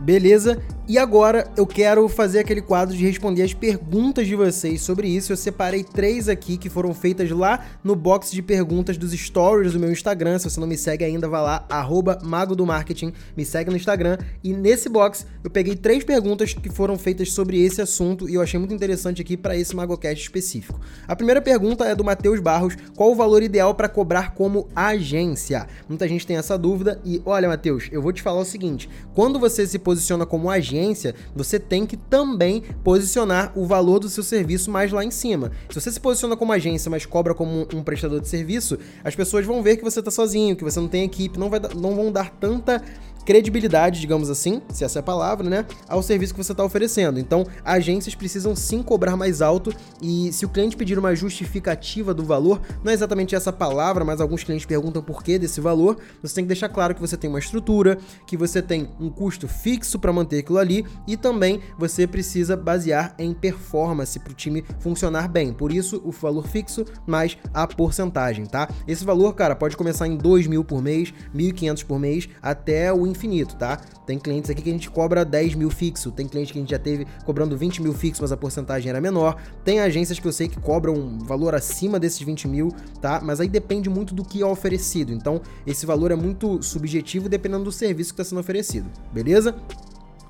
Beleza? 0.01 0.62
E 0.86 0.98
agora 0.98 1.50
eu 1.56 1.66
quero 1.66 2.10
fazer 2.10 2.40
aquele 2.40 2.62
quadro 2.62 2.94
de 2.94 3.06
responder 3.06 3.42
as 3.42 3.54
perguntas 3.54 4.28
de 4.28 4.36
vocês 4.36 4.82
sobre 4.82 5.08
isso. 5.08 5.32
Eu 5.32 5.38
separei 5.38 5.82
três 5.82 6.28
aqui 6.28 6.58
que 6.58 6.70
foram 6.70 6.94
feitas 6.94 7.32
lá 7.32 7.66
no 7.82 7.96
box 7.96 8.34
de 8.34 8.42
perguntas 8.42 8.98
dos 8.98 9.13
stories 9.13 9.72
do 9.72 9.80
meu 9.80 9.90
Instagram. 9.90 10.38
Se 10.40 10.50
você 10.50 10.60
não 10.60 10.68
me 10.68 10.78
segue 10.78 11.06
ainda, 11.06 11.30
vá 11.30 11.40
lá, 11.40 11.66
arroba 11.70 12.20
Mago 12.22 12.54
do 12.54 12.66
Marketing, 12.66 13.13
me 13.36 13.46
segue 13.46 13.70
no 13.70 13.78
Instagram. 13.78 14.18
E 14.44 14.52
nesse 14.52 14.90
box 14.90 15.25
eu 15.42 15.50
peguei 15.50 15.74
três 15.74 16.04
perguntas 16.04 16.54
que 16.54 16.70
foram 16.70 16.98
feitas 16.98 17.32
sobre 17.32 17.63
esse 17.63 17.82
assunto 17.82 18.28
e 18.28 18.34
eu 18.34 18.42
achei 18.42 18.60
muito 18.60 18.74
interessante 18.74 19.22
aqui 19.22 19.38
para 19.38 19.56
esse 19.56 19.74
MagoCast 19.74 20.22
específico. 20.22 20.82
A 21.08 21.16
primeira 21.16 21.42
pergunta 21.42 21.86
é 21.86 21.96
do 21.96 22.04
Matheus 22.04 22.42
Barros: 22.42 22.75
qual 22.94 23.10
o 23.10 23.16
valor 23.16 23.42
ideal 23.42 23.74
para 23.74 23.88
cobrar 23.88 24.34
como 24.34 24.68
agência? 24.75 25.66
Muita 25.88 26.10
gente 26.10 26.28
tem 26.28 26.36
essa 26.36 26.58
dúvida 26.58 27.00
e 27.06 27.22
olha, 27.25 27.48
Matheus, 27.48 27.88
eu 27.90 28.02
vou 28.02 28.12
te 28.12 28.22
falar 28.22 28.42
o 28.42 28.46
seguinte: 28.46 28.90
quando 29.13 29.40
você 29.40 29.66
se 29.66 29.80
posiciona 29.80 30.25
como 30.25 30.50
agência, 30.50 30.73
agência, 30.74 31.15
você 31.36 31.60
tem 31.60 31.86
que 31.86 31.96
também 31.96 32.63
posicionar 32.84 33.51
o 33.56 33.65
valor 33.65 34.00
do 34.00 34.10
seu 34.10 34.24
serviço 34.24 34.72
mais 34.72 34.92
lá 34.92 35.03
em 35.03 35.12
cima. 35.12 35.51
Se 35.70 35.80
você 35.80 35.92
se 35.92 36.00
posiciona 36.00 36.36
como 36.36 36.51
agência, 36.51 36.89
mas 36.89 37.06
cobra 37.06 37.34
como 37.34 37.68
um 37.74 37.84
prestador 37.84 38.20
de 38.20 38.27
serviço, 38.27 38.77
as 39.03 39.15
pessoas 39.15 39.46
vão 39.46 39.62
ver 39.62 39.77
que 39.77 39.84
você 39.84 40.00
está 40.00 40.12
sozinho, 40.12 40.56
que 40.56 40.63
você 40.63 40.80
não 40.80 40.88
tem 40.88 41.03
equipe, 41.03 41.39
não, 41.39 41.50
vai, 41.50 41.60
não 41.75 41.96
vão 41.96 42.12
dar 42.12 42.32
tanta 42.32 42.82
credibilidade, 43.25 44.00
digamos 44.00 44.30
assim, 44.30 44.62
se 44.70 44.84
essa 44.84 45.00
é 45.00 45.01
a 45.01 45.03
palavra, 45.03 45.50
né, 45.50 45.65
ao 45.88 46.01
serviço 46.01 46.34
que 46.34 46.44
você 46.44 46.51
está 46.51 46.63
oferecendo. 46.63 47.20
Então, 47.20 47.46
agências 47.63 48.15
precisam 48.15 48.56
sim 48.56 48.82
cobrar 48.82 49.15
mais 49.15 49.42
alto 49.42 49.74
e 50.01 50.32
se 50.32 50.46
o 50.46 50.50
cliente 50.50 50.75
pedir 50.75 50.98
uma 50.98 51.15
justificativa 51.15 52.13
do 52.13 52.24
valor, 52.24 52.62
não 52.84 52.92
é 52.92 52.94
exatamente 52.94 53.36
essa 53.36 53.51
palavra, 53.51 54.03
mas 54.03 54.22
alguns 54.22 54.44
clientes 54.44 54.65
perguntam 54.65 55.01
por 55.01 55.24
que 55.24 55.38
desse 55.39 55.62
valor, 55.62 55.98
você 56.22 56.36
tem 56.36 56.44
que 56.44 56.50
deixar 56.50 56.70
claro 56.70 56.94
que 56.94 57.01
você 57.01 57.18
tem 57.18 57.30
uma 57.30 57.39
estrutura, 57.39 57.98
que 58.25 58.38
você 58.38 58.62
tem 58.62 58.89
um 59.00 59.10
custo 59.10 59.48
fixo 59.48 60.00
para 60.00 60.13
manter 60.13 60.39
aquilo 60.39 60.58
ali 60.58 60.86
e 61.08 61.15
também 61.15 61.62
você 61.77 62.06
precisa 62.08 62.56
basear 62.58 63.15
em 63.18 63.34
performance 63.34 64.20
para 64.20 64.32
o 64.32 64.36
time 64.36 64.63
funcionar 64.80 65.27
bem. 65.27 65.53
Por 65.53 65.72
isso, 65.72 66.01
o 66.03 66.12
valor 66.12 66.48
fixo 66.48 66.86
mais 67.06 67.38
a 67.53 67.68
porcentagem, 67.68 68.46
tá? 68.46 68.70
Esse 68.88 69.06
valor, 69.06 69.34
cara, 69.34 69.56
pode 69.56 69.77
começar 69.77 70.08
em 70.08 70.18
2 70.18 70.48
mil 70.48 70.63
por 70.63 70.82
mês, 70.82 71.13
1.500 71.36 71.86
por 71.86 72.00
mês, 72.00 72.30
até 72.42 72.92
o 72.92 73.06
infinito, 73.13 73.55
tá? 73.55 73.77
Tem 74.05 74.20
clientes 74.20 74.50
aqui 74.50 74.62
que 74.62 74.70
a 74.70 74.74
gente 74.74 74.89
cobra 74.89 75.24
10 75.24 75.55
mil 75.55 75.70
fixo, 75.70 76.12
tem 76.12 76.27
cliente 76.27 76.51
que 76.51 76.60
a 76.60 76.62
gente 76.62 76.72
já 76.72 76.79
teve 76.79 77.08
cobrando 77.25 77.58
20 77.58 77.82
mil 77.82 77.93
fixo, 77.93 78.22
mas 78.22 78.32
a 78.32 78.38
porcentagem 78.38 78.89
era 78.89 79.00
menor. 79.00 79.41
Tem 79.63 79.79
agências 79.79 80.20
que 80.20 80.27
eu 80.27 80.34
sei 80.34 80.48
que 80.48 80.60
cobram 80.60 80.93
um 80.93 81.20
valor 81.20 81.55
acima 81.55 82.00
desses 82.00 82.22
20 82.22 82.48
mil, 82.48 82.74
tá? 83.01 83.22
Mas 83.24 83.39
aí 83.39 83.48
depende 83.48 83.89
muito 83.89 84.13
do 84.13 84.24
que 84.24 84.41
é 84.41 84.46
oferecido. 84.46 85.13
Então, 85.13 85.41
esse 85.65 85.86
valor 85.86 86.12
é 86.12 86.15
muito 86.15 86.62
subjetivo 86.62 87.29
dependendo 87.29 87.63
do 87.63 87.72
serviço 87.72 88.13
que 88.13 88.22
está 88.22 88.29
sendo 88.29 88.39
oferecido, 88.39 88.89
beleza? 89.13 89.55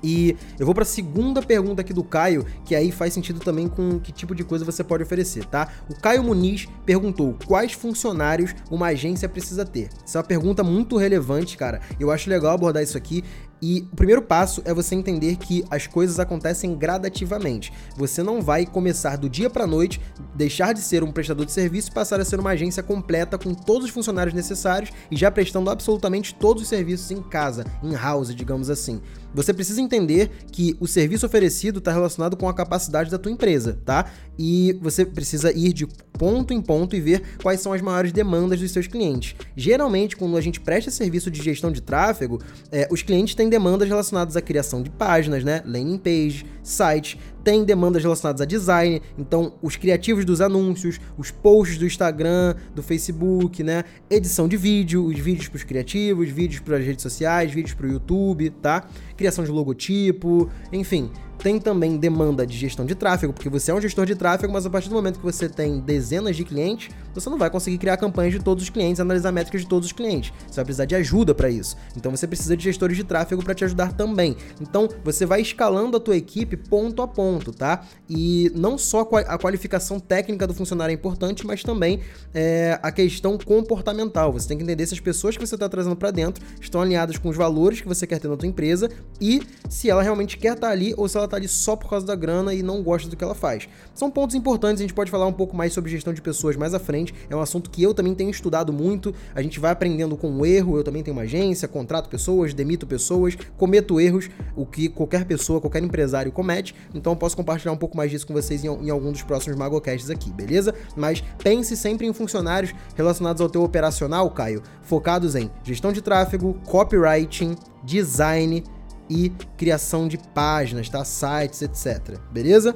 E 0.04 0.36
eu 0.58 0.66
vou 0.66 0.74
para 0.74 0.82
a 0.82 0.86
segunda 0.86 1.40
pergunta 1.40 1.80
aqui 1.80 1.94
do 1.94 2.04
Caio, 2.04 2.44
que 2.66 2.74
aí 2.74 2.92
faz 2.92 3.14
sentido 3.14 3.40
também 3.40 3.66
com 3.66 3.98
que 3.98 4.12
tipo 4.12 4.34
de 4.34 4.44
coisa 4.44 4.62
você 4.62 4.84
pode 4.84 5.02
oferecer, 5.02 5.46
tá? 5.46 5.68
O 5.88 5.94
Caio 5.94 6.22
Muniz 6.22 6.68
perguntou 6.84 7.34
quais 7.46 7.72
funcionários 7.72 8.54
uma 8.70 8.88
agência 8.88 9.26
precisa 9.26 9.64
ter. 9.64 9.88
Essa 10.04 10.18
é 10.18 10.20
uma 10.20 10.26
pergunta 10.26 10.62
muito 10.62 10.98
relevante, 10.98 11.56
cara. 11.56 11.80
Eu 11.98 12.10
acho 12.10 12.28
legal 12.28 12.52
abordar 12.52 12.82
isso 12.82 12.98
aqui. 12.98 13.24
E 13.66 13.80
o 13.90 13.96
primeiro 13.96 14.20
passo 14.20 14.60
é 14.66 14.74
você 14.74 14.94
entender 14.94 15.36
que 15.36 15.64
as 15.70 15.86
coisas 15.86 16.20
acontecem 16.20 16.76
gradativamente. 16.76 17.72
Você 17.96 18.22
não 18.22 18.42
vai 18.42 18.66
começar 18.66 19.16
do 19.16 19.26
dia 19.26 19.48
para 19.48 19.66
noite, 19.66 19.98
deixar 20.34 20.74
de 20.74 20.80
ser 20.80 21.02
um 21.02 21.10
prestador 21.10 21.46
de 21.46 21.52
serviço 21.52 21.88
e 21.88 21.94
passar 21.94 22.20
a 22.20 22.26
ser 22.26 22.38
uma 22.38 22.50
agência 22.50 22.82
completa 22.82 23.38
com 23.38 23.54
todos 23.54 23.86
os 23.86 23.90
funcionários 23.90 24.34
necessários 24.34 24.90
e 25.10 25.16
já 25.16 25.30
prestando 25.30 25.70
absolutamente 25.70 26.34
todos 26.34 26.62
os 26.62 26.68
serviços 26.68 27.10
em 27.10 27.22
casa, 27.22 27.64
em 27.82 27.94
house, 27.94 28.34
digamos 28.34 28.68
assim. 28.68 29.00
Você 29.34 29.52
precisa 29.52 29.80
entender 29.80 30.30
que 30.52 30.76
o 30.78 30.86
serviço 30.86 31.26
oferecido 31.26 31.80
está 31.80 31.90
relacionado 31.90 32.36
com 32.36 32.48
a 32.48 32.54
capacidade 32.54 33.10
da 33.10 33.18
tua 33.18 33.32
empresa, 33.32 33.80
tá? 33.84 34.06
E 34.38 34.78
você 34.80 35.04
precisa 35.04 35.50
ir 35.52 35.72
de 35.72 35.88
ponto 36.12 36.54
em 36.54 36.62
ponto 36.62 36.94
e 36.94 37.00
ver 37.00 37.22
quais 37.42 37.60
são 37.60 37.72
as 37.72 37.82
maiores 37.82 38.12
demandas 38.12 38.60
dos 38.60 38.70
seus 38.70 38.86
clientes. 38.86 39.34
Geralmente, 39.56 40.16
quando 40.16 40.36
a 40.36 40.40
gente 40.40 40.60
presta 40.60 40.90
serviço 40.90 41.32
de 41.32 41.42
gestão 41.42 41.72
de 41.72 41.82
tráfego, 41.82 42.40
é, 42.70 42.86
os 42.90 43.02
clientes 43.02 43.34
têm 43.34 43.48
demandas 43.54 43.88
relacionadas 43.88 44.36
à 44.36 44.42
criação 44.42 44.82
de 44.82 44.90
páginas, 44.90 45.44
né? 45.44 45.62
Landing 45.64 45.98
page, 45.98 46.44
site, 46.60 47.20
tem 47.44 47.62
demandas 47.62 48.02
relacionadas 48.02 48.40
a 48.40 48.44
design, 48.46 49.02
então 49.18 49.52
os 49.62 49.76
criativos 49.76 50.24
dos 50.24 50.40
anúncios, 50.40 50.98
os 51.18 51.30
posts 51.30 51.76
do 51.76 51.84
Instagram, 51.84 52.54
do 52.74 52.82
Facebook, 52.82 53.62
né? 53.62 53.84
Edição 54.08 54.48
de 54.48 54.56
vídeo, 54.56 55.04
os 55.04 55.18
vídeos 55.18 55.48
para 55.48 55.58
os 55.58 55.62
criativos, 55.62 56.30
vídeos 56.30 56.60
para 56.60 56.78
as 56.78 56.84
redes 56.84 57.02
sociais, 57.02 57.52
vídeos 57.52 57.74
para 57.74 57.86
o 57.86 57.90
YouTube, 57.90 58.48
tá? 58.50 58.88
Criação 59.16 59.44
de 59.44 59.50
logotipo, 59.50 60.48
enfim. 60.72 61.10
Tem 61.38 61.58
também 61.58 61.98
demanda 61.98 62.46
de 62.46 62.56
gestão 62.56 62.86
de 62.86 62.94
tráfego, 62.94 63.32
porque 63.32 63.50
você 63.50 63.70
é 63.70 63.74
um 63.74 63.80
gestor 63.80 64.06
de 64.06 64.14
tráfego, 64.14 64.52
mas 64.52 64.64
a 64.64 64.70
partir 64.70 64.88
do 64.88 64.94
momento 64.94 65.18
que 65.18 65.24
você 65.24 65.48
tem 65.48 65.78
dezenas 65.80 66.36
de 66.36 66.44
clientes, 66.44 66.88
você 67.12 67.28
não 67.28 67.36
vai 67.36 67.50
conseguir 67.50 67.76
criar 67.76 67.96
campanhas 67.96 68.32
de 68.32 68.40
todos 68.40 68.64
os 68.64 68.70
clientes, 68.70 68.98
analisar 68.98 69.30
métricas 69.30 69.60
de 69.60 69.68
todos 69.68 69.86
os 69.86 69.92
clientes. 69.92 70.32
Você 70.46 70.56
vai 70.56 70.64
precisar 70.64 70.84
de 70.86 70.94
ajuda 70.94 71.34
para 71.34 71.50
isso. 71.50 71.76
Então 71.96 72.10
você 72.10 72.26
precisa 72.26 72.56
de 72.56 72.64
gestores 72.64 72.96
de 72.96 73.04
tráfego 73.04 73.42
para 73.44 73.54
te 73.54 73.64
ajudar 73.64 73.92
também. 73.92 74.36
Então 74.60 74.88
você 75.04 75.26
vai 75.26 75.40
escalando 75.42 75.96
a 75.96 76.00
tua 76.00 76.16
equipe 76.16 76.56
ponto 76.56 77.02
a 77.02 77.08
ponto, 77.08 77.33
tá? 77.40 77.86
E 78.08 78.50
não 78.54 78.76
só 78.76 79.00
a 79.26 79.38
qualificação 79.38 79.98
técnica 79.98 80.46
do 80.46 80.54
funcionário 80.54 80.92
é 80.92 80.94
importante, 80.94 81.46
mas 81.46 81.62
também 81.62 82.00
é, 82.32 82.78
a 82.82 82.92
questão 82.92 83.38
comportamental. 83.38 84.32
Você 84.32 84.48
tem 84.48 84.56
que 84.56 84.64
entender 84.64 84.86
se 84.86 84.94
as 84.94 85.00
pessoas 85.00 85.36
que 85.36 85.46
você 85.46 85.54
está 85.54 85.68
trazendo 85.68 85.96
para 85.96 86.10
dentro 86.10 86.44
estão 86.60 86.80
alinhadas 86.80 87.18
com 87.18 87.28
os 87.28 87.36
valores 87.36 87.80
que 87.80 87.88
você 87.88 88.06
quer 88.06 88.18
ter 88.18 88.28
na 88.28 88.36
tua 88.36 88.48
empresa 88.48 88.88
e 89.20 89.42
se 89.68 89.90
ela 89.90 90.02
realmente 90.02 90.36
quer 90.36 90.54
estar 90.54 90.68
tá 90.68 90.72
ali 90.72 90.94
ou 90.96 91.08
se 91.08 91.16
ela 91.16 91.26
está 91.26 91.36
ali 91.36 91.48
só 91.48 91.76
por 91.76 91.88
causa 91.88 92.06
da 92.06 92.14
grana 92.14 92.54
e 92.54 92.62
não 92.62 92.82
gosta 92.82 93.08
do 93.08 93.16
que 93.16 93.24
ela 93.24 93.34
faz. 93.34 93.68
São 93.94 94.10
pontos 94.10 94.34
importantes, 94.34 94.80
a 94.80 94.84
gente 94.84 94.94
pode 94.94 95.10
falar 95.10 95.26
um 95.26 95.32
pouco 95.32 95.56
mais 95.56 95.72
sobre 95.72 95.90
gestão 95.90 96.12
de 96.12 96.20
pessoas 96.20 96.56
mais 96.56 96.74
à 96.74 96.78
frente. 96.78 97.14
É 97.28 97.36
um 97.36 97.40
assunto 97.40 97.70
que 97.70 97.82
eu 97.82 97.94
também 97.94 98.14
tenho 98.14 98.30
estudado 98.30 98.72
muito. 98.72 99.14
A 99.34 99.42
gente 99.42 99.60
vai 99.60 99.70
aprendendo 99.70 100.16
com 100.16 100.30
o 100.30 100.46
erro. 100.46 100.76
Eu 100.76 100.84
também 100.84 101.02
tenho 101.02 101.16
uma 101.16 101.22
agência, 101.22 101.68
contrato 101.68 102.08
pessoas, 102.08 102.52
demito 102.54 102.86
pessoas, 102.86 103.36
cometo 103.56 104.00
erros, 104.00 104.28
o 104.56 104.66
que 104.66 104.88
qualquer 104.88 105.24
pessoa, 105.24 105.60
qualquer 105.60 105.82
empresário 105.82 106.32
comete. 106.32 106.74
Então 106.94 107.12
posso 107.24 107.36
compartilhar 107.36 107.72
um 107.72 107.76
pouco 107.76 107.96
mais 107.96 108.10
disso 108.10 108.26
com 108.26 108.34
vocês 108.34 108.62
em, 108.62 108.68
em 108.68 108.90
algum 108.90 109.10
dos 109.10 109.22
próximos 109.22 109.56
Magocasts 109.56 110.10
aqui, 110.10 110.30
beleza? 110.30 110.74
Mas 110.94 111.24
pense 111.42 111.74
sempre 111.74 112.06
em 112.06 112.12
funcionários 112.12 112.74
relacionados 112.94 113.40
ao 113.40 113.48
teu 113.48 113.62
operacional, 113.62 114.30
Caio, 114.30 114.62
focados 114.82 115.34
em 115.34 115.50
gestão 115.62 115.90
de 115.90 116.02
tráfego, 116.02 116.54
copywriting, 116.66 117.56
design, 117.82 118.62
e 119.08 119.30
criação 119.58 120.08
de 120.08 120.16
páginas, 120.16 120.88
tá? 120.88 121.04
Sites, 121.04 121.60
etc. 121.60 122.18
Beleza? 122.32 122.74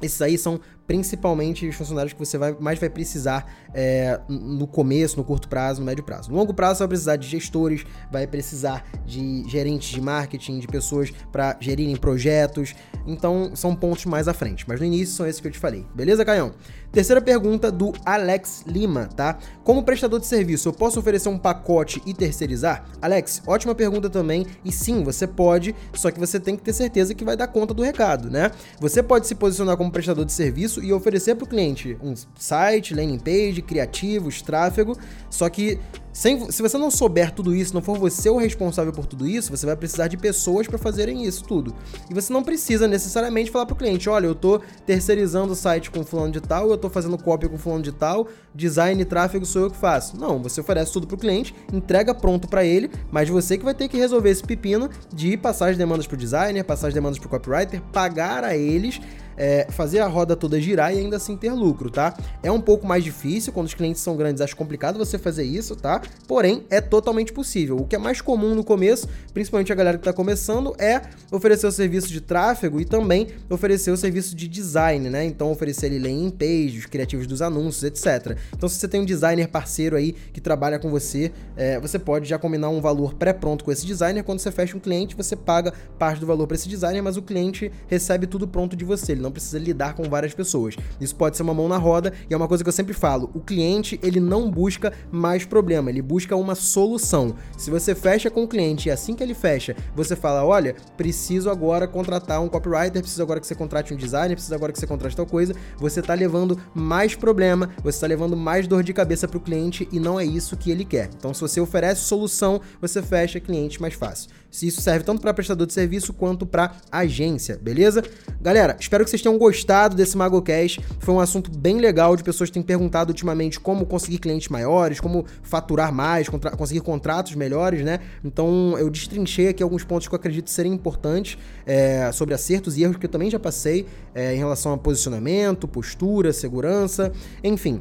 Esses 0.00 0.22
aí 0.22 0.38
são 0.38 0.60
principalmente 0.86 1.68
os 1.68 1.74
funcionários 1.74 2.12
que 2.12 2.18
você 2.18 2.38
vai, 2.38 2.56
mais 2.58 2.78
vai 2.78 2.88
precisar 2.88 3.67
é, 3.74 4.20
no 4.28 4.66
começo, 4.66 5.16
no 5.16 5.24
curto 5.24 5.48
prazo, 5.48 5.80
no 5.80 5.86
médio 5.86 6.04
prazo. 6.04 6.30
No 6.30 6.36
longo 6.36 6.54
prazo, 6.54 6.78
você 6.78 6.82
vai 6.84 6.88
precisar 6.88 7.16
de 7.16 7.28
gestores, 7.28 7.84
vai 8.10 8.26
precisar 8.26 8.84
de 9.06 9.48
gerentes 9.48 9.90
de 9.90 10.00
marketing, 10.00 10.58
de 10.58 10.66
pessoas 10.66 11.12
para 11.32 11.56
gerirem 11.60 11.96
projetos. 11.96 12.74
Então, 13.06 13.52
são 13.54 13.74
pontos 13.74 14.04
mais 14.06 14.28
à 14.28 14.34
frente. 14.34 14.64
Mas 14.68 14.80
no 14.80 14.86
início 14.86 15.14
são 15.14 15.26
esses 15.26 15.40
que 15.40 15.48
eu 15.48 15.52
te 15.52 15.58
falei. 15.58 15.86
Beleza, 15.94 16.24
Caião? 16.24 16.52
Terceira 16.90 17.20
pergunta 17.20 17.70
do 17.70 17.92
Alex 18.04 18.64
Lima, 18.66 19.06
tá? 19.06 19.38
Como 19.62 19.82
prestador 19.82 20.18
de 20.18 20.26
serviço, 20.26 20.68
eu 20.68 20.72
posso 20.72 20.98
oferecer 20.98 21.28
um 21.28 21.36
pacote 21.36 22.02
e 22.06 22.14
terceirizar? 22.14 22.86
Alex, 23.00 23.42
ótima 23.46 23.74
pergunta 23.74 24.08
também. 24.08 24.46
E 24.64 24.72
sim, 24.72 25.02
você 25.04 25.26
pode, 25.26 25.74
só 25.92 26.10
que 26.10 26.18
você 26.18 26.40
tem 26.40 26.56
que 26.56 26.62
ter 26.62 26.72
certeza 26.72 27.14
que 27.14 27.24
vai 27.24 27.36
dar 27.36 27.48
conta 27.48 27.74
do 27.74 27.82
recado, 27.82 28.30
né? 28.30 28.50
Você 28.80 29.02
pode 29.02 29.26
se 29.26 29.34
posicionar 29.34 29.76
como 29.76 29.90
prestador 29.90 30.24
de 30.24 30.32
serviço 30.32 30.82
e 30.82 30.90
oferecer 30.90 31.34
para 31.34 31.44
o 31.44 31.48
cliente 31.48 31.98
um 32.02 32.14
site, 32.36 32.94
landing 32.94 33.18
page, 33.18 33.57
criativos, 33.62 34.42
tráfego. 34.42 34.96
Só 35.30 35.48
que 35.48 35.78
sem, 36.18 36.50
se 36.50 36.62
você 36.62 36.76
não 36.76 36.90
souber 36.90 37.30
tudo 37.30 37.54
isso, 37.54 37.72
não 37.72 37.80
for 37.80 37.96
você 37.96 38.28
o 38.28 38.36
responsável 38.36 38.92
por 38.92 39.06
tudo 39.06 39.24
isso, 39.24 39.56
você 39.56 39.64
vai 39.64 39.76
precisar 39.76 40.08
de 40.08 40.16
pessoas 40.16 40.66
para 40.66 40.76
fazerem 40.76 41.24
isso 41.24 41.44
tudo. 41.44 41.72
E 42.10 42.14
você 42.14 42.32
não 42.32 42.42
precisa 42.42 42.88
necessariamente 42.88 43.52
falar 43.52 43.66
para 43.66 43.74
o 43.74 43.76
cliente: 43.76 44.08
olha, 44.08 44.26
eu 44.26 44.32
estou 44.32 44.60
terceirizando 44.84 45.52
o 45.52 45.54
site 45.54 45.92
com 45.92 46.02
fulano 46.02 46.32
de 46.32 46.40
tal, 46.40 46.70
eu 46.70 46.74
estou 46.74 46.90
fazendo 46.90 47.16
cópia 47.16 47.48
com 47.48 47.56
fulano 47.56 47.84
de 47.84 47.92
tal, 47.92 48.26
design 48.52 49.00
e 49.00 49.04
tráfego 49.04 49.46
sou 49.46 49.62
eu 49.62 49.70
que 49.70 49.76
faço. 49.76 50.18
Não, 50.18 50.42
você 50.42 50.60
oferece 50.60 50.92
tudo 50.92 51.06
para 51.06 51.14
o 51.14 51.18
cliente, 51.18 51.54
entrega 51.72 52.12
pronto 52.12 52.48
para 52.48 52.64
ele, 52.64 52.90
mas 53.12 53.28
você 53.28 53.56
que 53.56 53.64
vai 53.64 53.74
ter 53.74 53.86
que 53.86 53.96
resolver 53.96 54.30
esse 54.30 54.42
pepino 54.42 54.90
de 55.14 55.36
passar 55.36 55.70
as 55.70 55.76
demandas 55.76 56.08
para 56.08 56.16
o 56.16 56.18
designer, 56.18 56.64
passar 56.64 56.88
as 56.88 56.94
demandas 56.94 57.20
para 57.20 57.28
o 57.28 57.30
copywriter, 57.30 57.80
pagar 57.92 58.42
a 58.42 58.56
eles 58.56 59.00
é, 59.38 59.66
fazer 59.70 60.00
a 60.00 60.06
roda 60.06 60.36
toda 60.36 60.60
girar 60.60 60.92
e 60.92 60.98
ainda 60.98 61.16
assim 61.16 61.36
ter 61.36 61.52
lucro, 61.52 61.90
tá? 61.90 62.14
É 62.42 62.50
um 62.50 62.60
pouco 62.60 62.86
mais 62.86 63.04
difícil, 63.04 63.52
quando 63.52 63.68
os 63.68 63.74
clientes 63.74 64.02
são 64.02 64.16
grandes, 64.16 64.42
acho 64.42 64.56
complicado 64.56 64.98
você 64.98 65.16
fazer 65.16 65.44
isso, 65.44 65.76
tá? 65.76 66.02
Porém, 66.26 66.64
é 66.68 66.80
totalmente 66.80 67.32
possível. 67.32 67.76
O 67.76 67.86
que 67.86 67.94
é 67.94 67.98
mais 67.98 68.20
comum 68.20 68.54
no 68.54 68.64
começo, 68.64 69.08
principalmente 69.32 69.72
a 69.72 69.76
galera 69.76 69.96
que 69.96 70.02
está 70.02 70.12
começando, 70.12 70.74
é 70.78 71.00
oferecer 71.30 71.66
o 71.66 71.72
serviço 71.72 72.08
de 72.08 72.20
tráfego 72.20 72.80
e 72.80 72.84
também 72.84 73.28
oferecer 73.48 73.90
o 73.90 73.96
serviço 73.96 74.34
de 74.34 74.48
design, 74.48 75.08
né? 75.08 75.24
Então, 75.24 75.50
oferecer 75.50 75.86
ali 75.86 75.98
landing 75.98 76.30
page, 76.30 76.78
os 76.78 76.86
criativos 76.86 77.26
dos 77.26 77.40
anúncios, 77.40 77.84
etc. 77.84 78.36
Então, 78.56 78.68
se 78.68 78.76
você 78.76 78.88
tem 78.88 79.00
um 79.00 79.04
designer 79.04 79.48
parceiro 79.48 79.96
aí 79.96 80.12
que 80.32 80.40
trabalha 80.40 80.78
com 80.78 80.90
você, 80.90 81.30
é, 81.56 81.78
você 81.78 81.98
pode 81.98 82.28
já 82.28 82.38
combinar 82.38 82.70
um 82.70 82.80
valor 82.80 83.14
pré-pronto 83.14 83.64
com 83.64 83.70
esse 83.70 83.86
designer. 83.86 84.24
Quando 84.24 84.40
você 84.40 84.50
fecha 84.50 84.76
um 84.76 84.80
cliente, 84.80 85.14
você 85.14 85.36
paga 85.36 85.72
parte 85.98 86.18
do 86.18 86.26
valor 86.26 86.46
para 86.46 86.56
esse 86.56 86.68
designer, 86.68 87.02
mas 87.02 87.16
o 87.16 87.22
cliente 87.22 87.70
recebe 87.86 88.26
tudo 88.26 88.48
pronto 88.48 88.76
de 88.76 88.84
você. 88.84 89.12
Ele 89.12 89.20
não 89.20 89.27
precisa 89.30 89.58
lidar 89.58 89.94
com 89.94 90.04
várias 90.04 90.34
pessoas. 90.34 90.76
Isso 91.00 91.14
pode 91.14 91.36
ser 91.36 91.42
uma 91.42 91.54
mão 91.54 91.68
na 91.68 91.76
roda 91.76 92.12
e 92.28 92.34
é 92.34 92.36
uma 92.36 92.48
coisa 92.48 92.62
que 92.62 92.68
eu 92.68 92.72
sempre 92.72 92.94
falo. 92.94 93.30
O 93.34 93.40
cliente 93.40 93.98
ele 94.02 94.20
não 94.20 94.50
busca 94.50 94.92
mais 95.10 95.44
problema, 95.44 95.90
ele 95.90 96.02
busca 96.02 96.36
uma 96.36 96.54
solução. 96.54 97.34
Se 97.56 97.70
você 97.70 97.94
fecha 97.94 98.30
com 98.30 98.44
o 98.44 98.48
cliente 98.48 98.88
e 98.88 98.90
assim 98.90 99.14
que 99.14 99.22
ele 99.22 99.34
fecha, 99.34 99.76
você 99.94 100.14
fala, 100.16 100.44
olha, 100.44 100.74
preciso 100.96 101.50
agora 101.50 101.86
contratar 101.86 102.40
um 102.40 102.48
copywriter, 102.48 103.00
preciso 103.00 103.22
agora 103.22 103.40
que 103.40 103.46
você 103.46 103.54
contrate 103.54 103.92
um 103.92 103.96
designer, 103.96 104.34
preciso 104.34 104.54
agora 104.54 104.72
que 104.72 104.78
você 104.78 104.86
contrate 104.86 105.16
tal 105.16 105.26
coisa, 105.26 105.54
você 105.78 106.00
está 106.00 106.14
levando 106.14 106.58
mais 106.74 107.14
problema, 107.14 107.70
você 107.82 107.96
está 107.96 108.06
levando 108.06 108.36
mais 108.36 108.66
dor 108.66 108.82
de 108.82 108.92
cabeça 108.92 109.26
para 109.26 109.38
o 109.38 109.40
cliente 109.40 109.88
e 109.92 110.00
não 110.00 110.18
é 110.18 110.24
isso 110.24 110.56
que 110.56 110.70
ele 110.70 110.84
quer. 110.84 111.10
Então, 111.16 111.32
se 111.34 111.40
você 111.40 111.60
oferece 111.60 112.02
solução, 112.02 112.60
você 112.80 113.02
fecha 113.02 113.40
cliente 113.40 113.80
mais 113.80 113.94
fácil. 113.94 114.30
Isso 114.50 114.80
serve 114.80 115.04
tanto 115.04 115.20
para 115.20 115.34
prestador 115.34 115.66
de 115.66 115.72
serviço 115.72 116.12
quanto 116.12 116.46
para 116.46 116.74
agência, 116.90 117.58
beleza? 117.60 118.02
Galera, 118.40 118.76
espero 118.80 119.04
que 119.04 119.10
vocês 119.18 119.22
tenham 119.22 119.36
gostado 119.36 119.96
desse 119.96 120.16
MagoCast. 120.16 120.80
Foi 121.00 121.14
um 121.14 121.20
assunto 121.20 121.50
bem 121.50 121.78
legal 121.78 122.16
de 122.16 122.22
pessoas 122.22 122.48
que 122.48 122.54
têm 122.54 122.62
perguntado 122.62 123.10
ultimamente 123.10 123.58
como 123.58 123.84
conseguir 123.84 124.18
clientes 124.18 124.48
maiores, 124.48 125.00
como 125.00 125.24
faturar 125.42 125.92
mais, 125.92 126.28
contra 126.28 126.50
conseguir 126.52 126.80
contratos 126.80 127.34
melhores, 127.34 127.84
né? 127.84 128.00
Então 128.24 128.76
eu 128.78 128.88
destrinchei 128.88 129.48
aqui 129.48 129.62
alguns 129.62 129.84
pontos 129.84 130.06
que 130.08 130.14
eu 130.14 130.18
acredito 130.18 130.50
serem 130.50 130.72
importantes 130.72 131.38
é, 131.66 132.10
sobre 132.12 132.34
acertos 132.34 132.76
e 132.76 132.82
erros 132.82 132.96
que 132.96 133.06
eu 133.06 133.10
também 133.10 133.30
já 133.30 133.38
passei 133.38 133.86
é, 134.14 134.34
em 134.34 134.38
relação 134.38 134.72
a 134.72 134.78
posicionamento, 134.78 135.66
postura, 135.66 136.32
segurança, 136.32 137.12
enfim. 137.42 137.80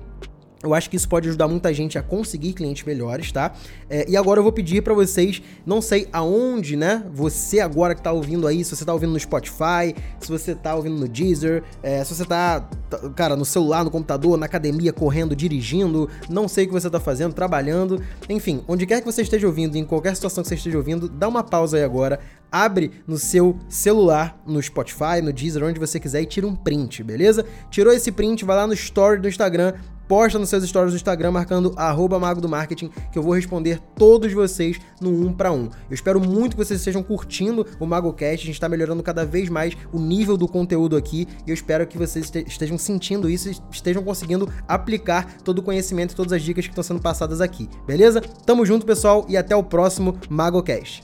Eu 0.67 0.73
acho 0.73 0.89
que 0.89 0.95
isso 0.95 1.07
pode 1.07 1.29
ajudar 1.29 1.47
muita 1.47 1.73
gente 1.73 1.97
a 1.97 2.03
conseguir 2.03 2.53
clientes 2.53 2.83
melhores, 2.83 3.31
tá? 3.31 3.53
É, 3.89 4.05
e 4.09 4.17
agora 4.17 4.39
eu 4.39 4.43
vou 4.43 4.51
pedir 4.51 4.83
para 4.83 4.93
vocês, 4.93 5.41
não 5.65 5.81
sei 5.81 6.07
aonde, 6.11 6.75
né? 6.75 7.03
Você 7.13 7.59
agora 7.59 7.95
que 7.95 8.01
tá 8.01 8.11
ouvindo 8.11 8.45
aí, 8.45 8.63
se 8.63 8.75
você 8.75 8.83
tá 8.83 8.93
ouvindo 8.93 9.13
no 9.13 9.19
Spotify, 9.19 9.95
se 10.19 10.29
você 10.29 10.53
tá 10.53 10.75
ouvindo 10.75 10.97
no 10.97 11.07
Deezer, 11.07 11.63
é, 11.81 12.03
se 12.03 12.13
você 12.13 12.25
tá, 12.25 12.67
cara, 13.15 13.35
no 13.35 13.45
celular, 13.45 13.83
no 13.83 13.89
computador, 13.89 14.37
na 14.37 14.45
academia, 14.45 14.91
correndo, 14.91 15.35
dirigindo, 15.35 16.09
não 16.29 16.47
sei 16.47 16.65
o 16.65 16.67
que 16.67 16.73
você 16.73 16.89
tá 16.89 16.99
fazendo, 16.99 17.33
trabalhando, 17.33 18.01
enfim, 18.29 18.61
onde 18.67 18.85
quer 18.85 18.99
que 18.99 19.05
você 19.05 19.21
esteja 19.21 19.47
ouvindo, 19.47 19.77
em 19.77 19.85
qualquer 19.85 20.15
situação 20.15 20.43
que 20.43 20.49
você 20.49 20.55
esteja 20.55 20.77
ouvindo, 20.77 21.07
dá 21.07 21.27
uma 21.27 21.43
pausa 21.43 21.77
aí 21.77 21.83
agora, 21.83 22.19
abre 22.51 22.91
no 23.05 23.17
seu 23.17 23.57
celular, 23.69 24.41
no 24.45 24.61
Spotify, 24.61 25.21
no 25.23 25.33
Deezer, 25.33 25.63
onde 25.63 25.79
você 25.79 25.99
quiser 25.99 26.21
e 26.21 26.25
tira 26.25 26.47
um 26.47 26.55
print, 26.55 27.03
beleza? 27.03 27.45
Tirou 27.69 27.93
esse 27.93 28.11
print, 28.11 28.45
vai 28.45 28.55
lá 28.55 28.67
no 28.67 28.73
story 28.73 29.21
do 29.21 29.27
Instagram, 29.27 29.73
posta 30.07 30.39
nos 30.39 30.49
seus 30.49 30.63
stories 30.67 30.93
do 30.93 30.95
Instagram 30.95 31.31
marcando 31.31 31.75
mago 32.19 32.41
do 32.41 32.49
marketing, 32.49 32.89
que 33.11 33.17
eu 33.17 33.23
vou 33.23 33.33
responder 33.33 33.79
todos 33.95 34.31
vocês 34.31 34.79
no 35.01 35.09
um 35.09 35.33
para 35.33 35.51
um. 35.51 35.65
Eu 35.89 35.93
espero 35.93 36.19
muito 36.19 36.55
que 36.55 36.65
vocês 36.65 36.79
estejam 36.79 37.03
curtindo 37.03 37.65
o 37.79 37.85
MagoCast, 37.85 38.43
a 38.43 38.45
gente 38.45 38.51
está 38.51 38.69
melhorando 38.69 39.03
cada 39.03 39.25
vez 39.25 39.49
mais 39.49 39.75
o 39.91 39.99
nível 39.99 40.37
do 40.37 40.47
conteúdo 40.47 40.95
aqui 40.95 41.27
e 41.45 41.49
eu 41.49 41.53
espero 41.53 41.85
que 41.85 41.97
vocês 41.97 42.31
estejam 42.47 42.77
sentindo 42.77 43.29
isso 43.29 43.49
e 43.49 43.57
estejam 43.71 44.03
conseguindo 44.03 44.51
aplicar 44.67 45.37
todo 45.43 45.59
o 45.59 45.63
conhecimento 45.63 46.13
e 46.13 46.15
todas 46.15 46.33
as 46.33 46.41
dicas 46.41 46.65
que 46.65 46.71
estão 46.71 46.83
sendo 46.83 47.01
passadas 47.01 47.41
aqui, 47.41 47.69
beleza? 47.85 48.21
Tamo 48.45 48.65
junto, 48.65 48.85
pessoal, 48.85 49.25
e 49.27 49.35
até 49.35 49.55
o 49.55 49.63
próximo 49.63 50.17
MagoCast. 50.29 51.03